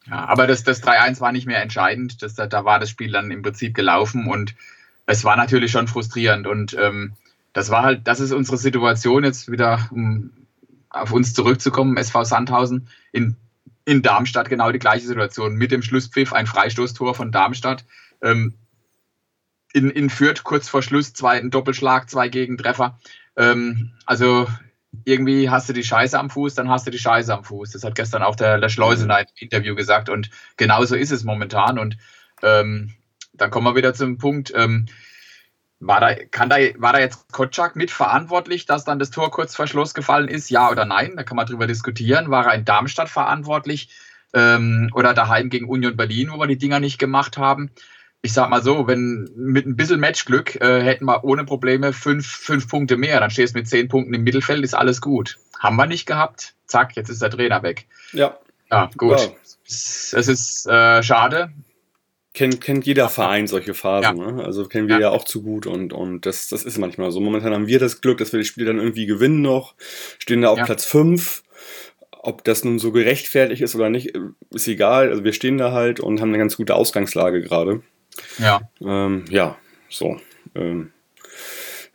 Ja, 0.08 0.26
aber 0.26 0.46
das, 0.46 0.64
das 0.64 0.84
3-1 0.84 1.22
war 1.22 1.32
nicht 1.32 1.48
mehr 1.48 1.62
entscheidend. 1.62 2.22
Das, 2.22 2.36
da 2.36 2.66
war 2.66 2.80
das 2.80 2.90
Spiel 2.90 3.12
dann 3.12 3.32
im 3.32 3.42
Prinzip 3.42 3.74
gelaufen 3.74 4.28
und 4.28 4.56
es 5.08 5.24
war 5.24 5.38
natürlich 5.38 5.72
schon 5.72 5.88
frustrierend 5.88 6.48
und 6.48 6.76
ähm, 6.80 7.14
das 7.56 7.70
war 7.70 7.84
halt, 7.84 8.06
das 8.06 8.20
ist 8.20 8.34
unsere 8.34 8.58
Situation 8.58 9.24
jetzt 9.24 9.50
wieder, 9.50 9.88
um 9.92 10.32
auf 10.90 11.14
uns 11.14 11.34
zurückzukommen, 11.34 11.96
SV 11.96 12.26
Sandhausen 12.26 12.90
in, 13.14 13.38
in 13.86 14.02
Darmstadt 14.02 14.50
genau 14.50 14.74
die 14.74 14.80
gleiche 14.80 15.08
Situation. 15.08 15.56
Mit 15.56 15.72
dem 15.72 15.82
Schlusspfiff 15.82 16.34
ein 16.34 16.48
Freistoßtor 16.48 17.16
von 17.16 17.32
Darmstadt. 17.32 17.86
Ähm, 18.22 18.56
in, 19.72 19.90
in 19.90 20.10
Fürth 20.10 20.44
kurz 20.44 20.68
vor 20.68 20.82
Schluss 20.82 21.14
zwei, 21.14 21.40
ein 21.40 21.50
Doppelschlag, 21.50 22.10
zwei 22.10 22.28
Gegentreffer. 22.28 23.00
Ähm, 23.38 23.94
also 24.06 24.48
irgendwie 25.06 25.50
hast 25.50 25.70
du 25.70 25.74
die 25.74 25.84
Scheiße 25.84 26.20
am 26.20 26.30
Fuß, 26.30 26.56
dann 26.56 26.70
hast 26.70 26.86
du 26.86 26.92
die 26.92 27.00
Scheiße 27.00 27.34
am 27.34 27.46
Fuß. 27.46 27.72
Das 27.72 27.86
hat 27.86 27.96
gestern 27.96 28.22
auch 28.22 28.36
der, 28.36 28.60
der 28.60 28.70
Schleusener 28.70 29.22
im 29.22 29.28
Interview 29.38 29.76
gesagt 29.76 30.10
und 30.10 30.30
genauso 30.58 30.96
ist 30.96 31.12
es 31.12 31.24
momentan. 31.24 31.80
Und 31.80 31.98
ähm, 32.44 32.96
dann 33.32 33.50
kommen 33.50 33.66
wir 33.66 33.76
wieder 33.76 33.94
zum 33.94 34.18
Punkt. 34.18 34.52
Ähm, 34.54 34.88
war 35.80 36.00
da, 36.00 36.16
kann 36.16 36.50
da, 36.50 36.58
war 36.78 36.94
da 36.94 37.00
jetzt 37.00 37.32
Kotschak 37.32 37.76
mitverantwortlich, 37.76 38.66
dass 38.66 38.86
dann 38.86 39.00
das 39.00 39.12
Tor 39.12 39.32
kurz 39.32 39.56
vor 39.56 39.68
Schluss 39.68 39.94
gefallen 39.94 40.28
ist? 40.28 40.50
Ja 40.50 40.70
oder 40.70 40.86
nein? 40.86 41.14
Da 41.16 41.24
kann 41.24 41.36
man 41.36 41.46
drüber 41.46 41.68
diskutieren. 41.68 42.32
War 42.32 42.48
er 42.48 42.56
in 42.56 42.66
Darmstadt 42.66 43.10
verantwortlich 43.10 43.90
ähm, 44.34 44.90
oder 44.94 45.14
daheim 45.14 45.50
gegen 45.50 45.68
Union 45.68 45.98
Berlin, 45.98 46.32
wo 46.32 46.40
wir 46.40 46.48
die 46.48 46.58
Dinger 46.58 46.80
nicht 46.80 46.98
gemacht 46.98 47.38
haben? 47.38 47.72
Ich 48.22 48.34
sag 48.34 48.50
mal 48.50 48.64
so, 48.64 48.88
wenn 48.88 49.30
mit 49.36 49.68
ein 49.68 49.76
bisschen 49.76 50.00
Matchglück 50.00 50.56
äh, 50.56 50.82
hätten 50.82 51.06
wir 51.06 51.24
ohne 51.24 51.44
Probleme 51.44 51.94
fünf, 51.94 52.26
fünf 52.26 52.68
Punkte 52.68 52.98
mehr. 52.98 53.20
Dann 53.20 53.30
stehst 53.30 53.54
du 53.54 53.60
mit 53.60 53.68
zehn 53.68 53.88
Punkten 53.88 54.14
im 54.14 54.24
Mittelfeld, 54.24 54.64
ist 54.64 54.74
alles 54.74 55.02
gut. 55.02 55.38
Haben 55.60 55.76
wir 55.76 55.86
nicht 55.86 56.08
gehabt. 56.08 56.56
Zack, 56.66 56.96
jetzt 56.96 57.10
ist 57.10 57.22
der 57.22 57.30
Trainer 57.30 57.62
weg. 57.62 57.86
Ja. 58.14 58.38
Ja, 58.72 58.90
gut. 58.98 59.20
Ja. 59.20 59.28
Es 59.68 60.14
ist 60.14 60.66
äh, 60.68 61.04
schade 61.04 61.54
kennt, 62.36 62.62
kennt 62.62 62.86
jeder 62.86 63.10
Verein 63.10 63.48
solche 63.48 63.74
Phasen. 63.74 64.18
Ja. 64.18 64.32
Ne? 64.32 64.44
Also 64.44 64.66
kennen 64.66 64.88
wir 64.88 64.96
ja. 64.96 65.02
ja. 65.02 65.10
auch 65.10 65.24
zu 65.24 65.42
gut 65.42 65.66
und, 65.66 65.94
und 65.94 66.26
das, 66.26 66.50
das 66.50 66.64
ist 66.64 66.78
manchmal 66.78 67.12
so. 67.12 67.20
Momentan 67.20 67.54
haben 67.54 67.68
wir 67.68 67.80
das 67.80 68.02
Glück, 68.02 68.20
dass 68.20 68.32
wir 68.32 68.40
das 68.40 68.48
Spiel 68.48 68.66
dann 68.66 68.78
irgendwie 68.78 69.08
gewinnen 69.08 69.42
noch, 69.42 69.76
stehen 70.20 70.42
da 70.42 70.50
auf 70.50 70.60
ja. 70.60 70.66
Platz 70.66 70.86
5 70.86 71.42
ob 72.28 72.44
das 72.44 72.64
nun 72.64 72.80
so 72.80 72.92
gerechtfertigt 72.92 73.62
ist 73.62 73.76
oder 73.76 73.92
nicht, 73.92 74.18
ist 74.50 74.68
egal. 74.68 75.10
Also 75.10 75.24
wir 75.24 75.32
stehen 75.32 75.60
da 75.60 75.74
halt 75.74 76.00
und 76.00 76.22
haben 76.22 76.30
eine 76.30 76.40
ganz 76.40 76.58
gute 76.58 76.74
Ausgangslage 76.74 77.44
gerade. 77.44 77.84
Ja. 78.40 78.62
Ähm, 78.82 79.26
ja, 79.30 79.58
so. 79.90 80.20
Ähm, 80.56 80.92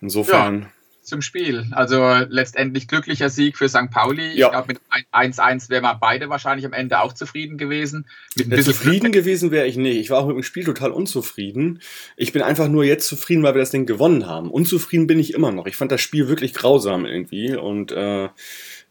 insofern. 0.00 0.70
Zum 1.10 1.22
Spiel. 1.22 1.66
Also 1.72 2.14
letztendlich 2.28 2.86
glücklicher 2.88 3.28
Sieg 3.28 3.58
für 3.58 3.68
St. 3.68 3.90
Pauli. 3.90 4.32
Ja. 4.38 4.46
Ich 4.46 4.52
glaube, 4.52 4.68
mit 4.68 4.80
1-1 5.12 5.68
wären 5.68 5.82
wir 5.82 5.94
beide 6.00 6.28
wahrscheinlich 6.28 6.64
am 6.64 6.72
Ende 6.72 7.00
auch 7.00 7.12
zufrieden 7.12 7.58
gewesen. 7.58 8.06
Mit 8.36 8.48
Ja, 8.48 8.62
zufrieden 8.62 9.10
Glück. 9.10 9.24
gewesen 9.24 9.50
wäre 9.50 9.66
ich 9.66 9.76
nicht. 9.76 9.96
Ich 9.98 10.10
war 10.10 10.20
auch 10.20 10.26
mit 10.28 10.36
dem 10.36 10.42
Spiel 10.44 10.64
total 10.64 10.92
unzufrieden. 10.92 11.80
Ich 12.16 12.32
bin 12.32 12.42
einfach 12.42 12.68
nur 12.68 12.84
jetzt 12.84 13.08
zufrieden, 13.08 13.42
weil 13.42 13.54
wir 13.54 13.60
das 13.60 13.70
Ding 13.72 13.86
gewonnen 13.86 14.26
haben. 14.26 14.50
Unzufrieden 14.50 15.06
bin 15.08 15.18
ich 15.18 15.34
immer 15.34 15.50
noch. 15.52 15.66
Ich 15.66 15.76
fand 15.76 15.90
das 15.92 16.00
Spiel 16.00 16.28
wirklich 16.28 16.54
grausam 16.54 17.04
irgendwie. 17.04 17.54
Und 17.56 17.90
äh, 17.92 18.28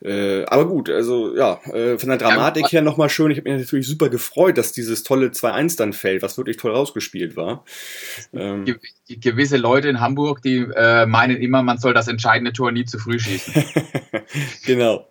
äh, 0.01 0.45
aber 0.45 0.65
gut, 0.67 0.89
also 0.89 1.35
ja, 1.35 1.59
äh, 1.73 1.97
von 1.99 2.09
der 2.09 2.17
Dramatik 2.17 2.63
Ja, 2.65 2.69
her 2.69 2.81
nochmal 2.81 3.09
schön. 3.09 3.31
Ich 3.31 3.37
habe 3.37 3.49
mich 3.51 3.61
natürlich 3.61 3.87
super 3.87 4.09
gefreut, 4.09 4.57
dass 4.57 4.71
dieses 4.71 5.03
tolle 5.03 5.27
2-1 5.27 5.77
dann 5.77 5.91
fällt, 5.93 6.21
was 6.21 6.37
wirklich 6.37 6.57
toll 6.57 6.71
rausgespielt 6.71 7.35
war. 7.35 7.65
Ähm, 8.33 8.63
Ge- 8.65 8.79
gewisse 9.09 9.57
Leute 9.57 9.89
in 9.89 9.99
Hamburg, 9.99 10.41
die 10.41 10.57
äh, 10.75 11.05
meinen 11.05 11.37
immer, 11.37 11.63
man 11.63 11.79
soll 11.79 11.93
das 11.93 12.07
entscheidende 12.07 12.53
Tor 12.53 12.71
nie 12.71 12.85
zu 12.85 12.97
früh 12.97 13.19
schießen. 13.19 13.53
genau. 14.65 15.09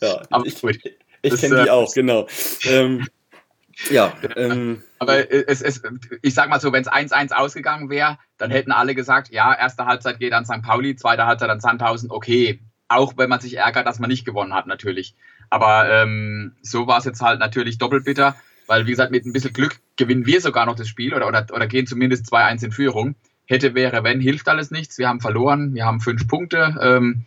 Ja, 0.00 0.22
Aber 0.30 0.46
ich 0.46 0.60
gut. 0.60 0.78
ich 1.22 1.40
kenne 1.40 1.62
die 1.62 1.68
äh, 1.68 1.70
auch, 1.70 1.92
genau. 1.94 2.26
Ähm, 2.64 3.06
ja, 3.90 4.12
ähm, 4.36 4.82
Aber 4.98 5.30
es, 5.32 5.62
es, 5.62 5.82
ich 6.22 6.34
sag 6.34 6.48
mal 6.48 6.60
so, 6.60 6.72
wenn 6.72 6.82
es 6.82 6.90
1-1 6.90 7.32
ausgegangen 7.32 7.90
wäre, 7.90 8.18
dann 8.38 8.50
hätten 8.50 8.72
alle 8.72 8.94
gesagt, 8.94 9.30
ja, 9.30 9.54
erste 9.54 9.86
Halbzeit 9.86 10.18
geht 10.18 10.32
an 10.32 10.44
St. 10.44 10.62
Pauli, 10.62 10.96
zweite 10.96 11.26
Halbzeit 11.26 11.50
an 11.50 11.60
Sandhausen, 11.60 12.10
okay. 12.10 12.60
Auch 12.88 13.14
wenn 13.16 13.28
man 13.28 13.40
sich 13.40 13.56
ärgert, 13.56 13.86
dass 13.86 13.98
man 13.98 14.08
nicht 14.10 14.24
gewonnen 14.24 14.54
hat, 14.54 14.66
natürlich. 14.66 15.14
Aber 15.50 15.90
ähm, 15.90 16.52
so 16.62 16.86
war 16.86 16.98
es 16.98 17.04
jetzt 17.04 17.20
halt 17.22 17.40
natürlich 17.40 17.78
doppelt 17.78 18.04
bitter, 18.04 18.36
weil, 18.66 18.86
wie 18.86 18.90
gesagt, 18.90 19.10
mit 19.12 19.24
ein 19.24 19.32
bisschen 19.32 19.52
Glück 19.52 19.78
gewinnen 19.96 20.26
wir 20.26 20.40
sogar 20.40 20.66
noch 20.66 20.76
das 20.76 20.88
Spiel 20.88 21.14
oder, 21.14 21.26
oder, 21.26 21.46
oder 21.52 21.66
gehen 21.66 21.86
zumindest 21.86 22.32
2-1 22.32 22.64
in 22.64 22.72
Führung. 22.72 23.14
Hätte, 23.46 23.74
wäre, 23.74 24.02
wenn, 24.02 24.20
hilft 24.20 24.48
alles 24.48 24.70
nichts. 24.70 24.98
Wir 24.98 25.08
haben 25.08 25.20
verloren, 25.20 25.74
wir 25.74 25.84
haben 25.84 26.00
fünf 26.00 26.26
Punkte. 26.26 26.76
Ähm, 26.80 27.24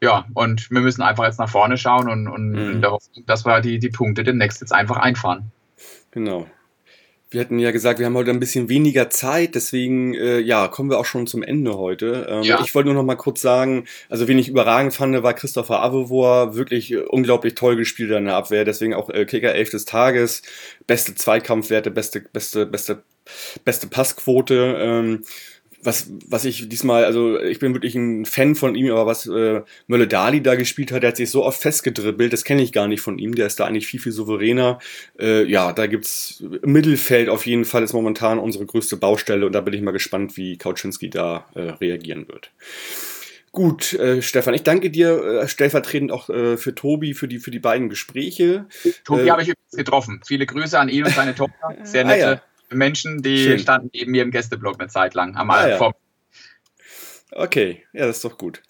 ja, 0.00 0.24
und 0.34 0.70
wir 0.70 0.80
müssen 0.80 1.02
einfach 1.02 1.24
jetzt 1.24 1.38
nach 1.38 1.48
vorne 1.48 1.76
schauen 1.76 2.08
und, 2.08 2.28
und 2.28 2.50
Mhm. 2.52 2.70
in 2.70 2.80
der 2.80 2.92
Hoffnung, 2.92 3.26
dass 3.26 3.44
wir 3.44 3.60
die, 3.60 3.78
die 3.78 3.90
Punkte 3.90 4.24
demnächst 4.24 4.60
jetzt 4.60 4.72
einfach 4.72 4.96
einfahren. 4.96 5.50
Genau. 6.10 6.46
Wir 7.30 7.42
hatten 7.42 7.58
ja 7.58 7.72
gesagt, 7.72 7.98
wir 7.98 8.06
haben 8.06 8.16
heute 8.16 8.30
ein 8.30 8.40
bisschen 8.40 8.70
weniger 8.70 9.10
Zeit, 9.10 9.54
deswegen 9.54 10.14
äh, 10.14 10.38
ja, 10.38 10.66
kommen 10.68 10.88
wir 10.88 10.98
auch 10.98 11.04
schon 11.04 11.26
zum 11.26 11.42
Ende 11.42 11.76
heute. 11.76 12.26
Ähm, 12.28 12.42
Ja. 12.42 12.60
Ich 12.64 12.74
wollte 12.74 12.88
nur 12.88 12.94
noch 12.94 13.04
mal 13.04 13.16
kurz 13.16 13.42
sagen, 13.42 13.84
also 14.08 14.28
wen 14.28 14.38
ich 14.38 14.48
überragend 14.48 14.94
fand, 14.94 15.22
war 15.22 15.34
Christopher 15.34 15.82
Avevor, 15.82 16.54
wirklich 16.54 16.90
äh, 16.92 17.00
unglaublich 17.00 17.54
toll 17.54 17.76
gespielt 17.76 18.10
in 18.12 18.24
der 18.24 18.36
Abwehr, 18.36 18.64
deswegen 18.64 18.94
auch 18.94 19.10
äh, 19.10 19.26
Kicker 19.26 19.54
11 19.54 19.70
des 19.70 19.84
Tages, 19.84 20.42
beste 20.86 21.14
Zweikampfwerte, 21.14 21.90
beste, 21.90 22.20
beste, 22.20 22.64
beste, 22.64 23.02
beste 23.62 23.88
Passquote. 23.88 24.76
Ähm, 24.80 25.24
was, 25.88 26.10
was 26.28 26.44
ich 26.44 26.68
diesmal, 26.68 27.04
also 27.04 27.40
ich 27.40 27.58
bin 27.58 27.72
wirklich 27.72 27.94
ein 27.94 28.26
Fan 28.26 28.54
von 28.54 28.74
ihm, 28.74 28.92
aber 28.92 29.06
was 29.06 29.26
äh, 29.26 29.62
Mölle 29.86 30.06
Dali 30.06 30.42
da 30.42 30.54
gespielt 30.54 30.92
hat, 30.92 31.02
der 31.02 31.08
hat 31.08 31.16
sich 31.16 31.30
so 31.30 31.44
oft 31.44 31.60
festgedribbelt, 31.60 32.30
das 32.32 32.44
kenne 32.44 32.62
ich 32.62 32.72
gar 32.72 32.86
nicht 32.86 33.00
von 33.00 33.18
ihm, 33.18 33.34
der 33.34 33.46
ist 33.46 33.58
da 33.58 33.64
eigentlich 33.64 33.86
viel, 33.86 33.98
viel 33.98 34.12
souveräner. 34.12 34.78
Äh, 35.18 35.44
ja, 35.44 35.72
da 35.72 35.86
gibt's 35.86 36.44
im 36.62 36.72
Mittelfeld 36.72 37.30
auf 37.30 37.46
jeden 37.46 37.64
Fall 37.64 37.82
ist 37.82 37.94
momentan 37.94 38.38
unsere 38.38 38.66
größte 38.66 38.98
Baustelle 38.98 39.46
und 39.46 39.52
da 39.52 39.62
bin 39.62 39.72
ich 39.72 39.80
mal 39.80 39.92
gespannt, 39.92 40.36
wie 40.36 40.58
Kauczynski 40.58 41.08
da 41.08 41.46
äh, 41.54 41.60
reagieren 41.60 42.28
wird. 42.28 42.50
Gut, 43.50 43.94
äh, 43.94 44.20
Stefan, 44.20 44.52
ich 44.52 44.62
danke 44.62 44.90
dir 44.90 45.40
äh, 45.40 45.48
stellvertretend 45.48 46.12
auch 46.12 46.28
äh, 46.28 46.58
für 46.58 46.74
Tobi, 46.74 47.14
für 47.14 47.28
die, 47.28 47.38
für 47.38 47.50
die 47.50 47.58
beiden 47.58 47.88
Gespräche. 47.88 48.66
Tobi 49.04 49.22
Äh, 49.22 49.30
habe 49.30 49.42
ich 49.42 49.48
übrigens 49.48 49.76
getroffen. 49.76 50.20
Viele 50.26 50.44
Grüße 50.44 50.78
an 50.78 50.90
ihn 50.90 51.04
und 51.04 51.14
seine 51.14 51.34
Tochter. 51.34 51.74
Sehr 51.82 52.04
Ah, 52.04 52.08
nette 52.08 52.20
ja. 52.20 52.42
Menschen, 52.70 53.22
die 53.22 53.38
Schön. 53.44 53.58
standen 53.58 53.90
neben 53.92 54.12
mir 54.12 54.22
im 54.22 54.30
Gästeblock 54.30 54.80
eine 54.80 54.88
Zeit 54.88 55.14
lang. 55.14 55.36
Am 55.36 55.50
Ah, 55.50 55.68
ja. 55.68 55.92
Okay, 57.30 57.84
ja, 57.92 58.06
das 58.06 58.16
ist 58.16 58.24
doch 58.24 58.38
gut. 58.38 58.62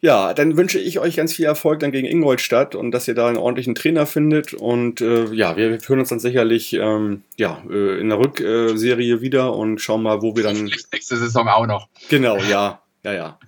Ja, 0.00 0.34
dann 0.34 0.56
wünsche 0.56 0.80
ich 0.80 0.98
euch 0.98 1.16
ganz 1.16 1.32
viel 1.34 1.44
Erfolg 1.44 1.78
dann 1.80 1.92
gegen 1.92 2.08
Ingolstadt 2.08 2.74
und 2.74 2.90
dass 2.90 3.06
ihr 3.06 3.14
da 3.14 3.28
einen 3.28 3.36
ordentlichen 3.36 3.76
Trainer 3.76 4.04
findet. 4.04 4.52
Und 4.52 5.00
äh, 5.00 5.32
ja, 5.32 5.56
wir 5.56 5.78
hören 5.86 6.00
uns 6.00 6.08
dann 6.08 6.18
sicherlich 6.18 6.72
ähm, 6.72 7.22
ja, 7.36 7.62
äh, 7.70 8.00
in 8.00 8.08
der 8.08 8.18
Rückserie 8.18 9.20
wieder 9.20 9.54
und 9.54 9.80
schauen 9.80 10.02
mal, 10.02 10.22
wo 10.22 10.34
wir 10.34 10.42
dann. 10.42 10.64
Nächste 10.64 11.16
Saison 11.16 11.48
auch 11.48 11.66
noch. 11.66 11.88
Genau, 12.08 12.36
ja, 12.38 12.82
ja, 13.02 13.12
ja. 13.12 13.38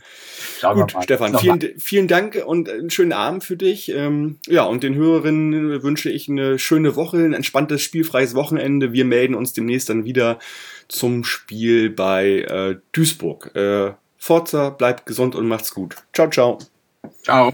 Schauen 0.58 0.80
Gut. 0.80 0.94
Stefan, 1.02 1.38
vielen, 1.38 1.60
vielen 1.78 2.08
Dank 2.08 2.42
und 2.46 2.70
einen 2.70 2.90
schönen 2.90 3.12
Abend 3.12 3.44
für 3.44 3.56
dich. 3.56 3.90
Ähm, 3.90 4.38
ja, 4.46 4.64
und 4.64 4.82
den 4.82 4.94
Hörerinnen 4.94 5.82
wünsche 5.82 6.10
ich 6.10 6.28
eine 6.28 6.58
schöne 6.58 6.96
Woche, 6.96 7.18
ein 7.18 7.34
entspanntes, 7.34 7.82
spielfreies 7.82 8.34
Wochenende. 8.34 8.92
Wir 8.92 9.04
melden 9.04 9.34
uns 9.34 9.52
demnächst 9.52 9.90
dann 9.90 10.04
wieder 10.04 10.38
zum 10.88 11.24
Spiel 11.24 11.90
bei 11.90 12.40
äh, 12.40 12.76
Duisburg. 12.92 13.54
Äh, 13.54 13.92
Forza, 14.16 14.70
bleibt 14.70 15.04
gesund 15.04 15.34
und 15.34 15.48
macht's 15.48 15.74
gut. 15.74 15.96
Ciao, 16.14 16.30
ciao. 16.30 16.58
Ciao. 17.22 17.52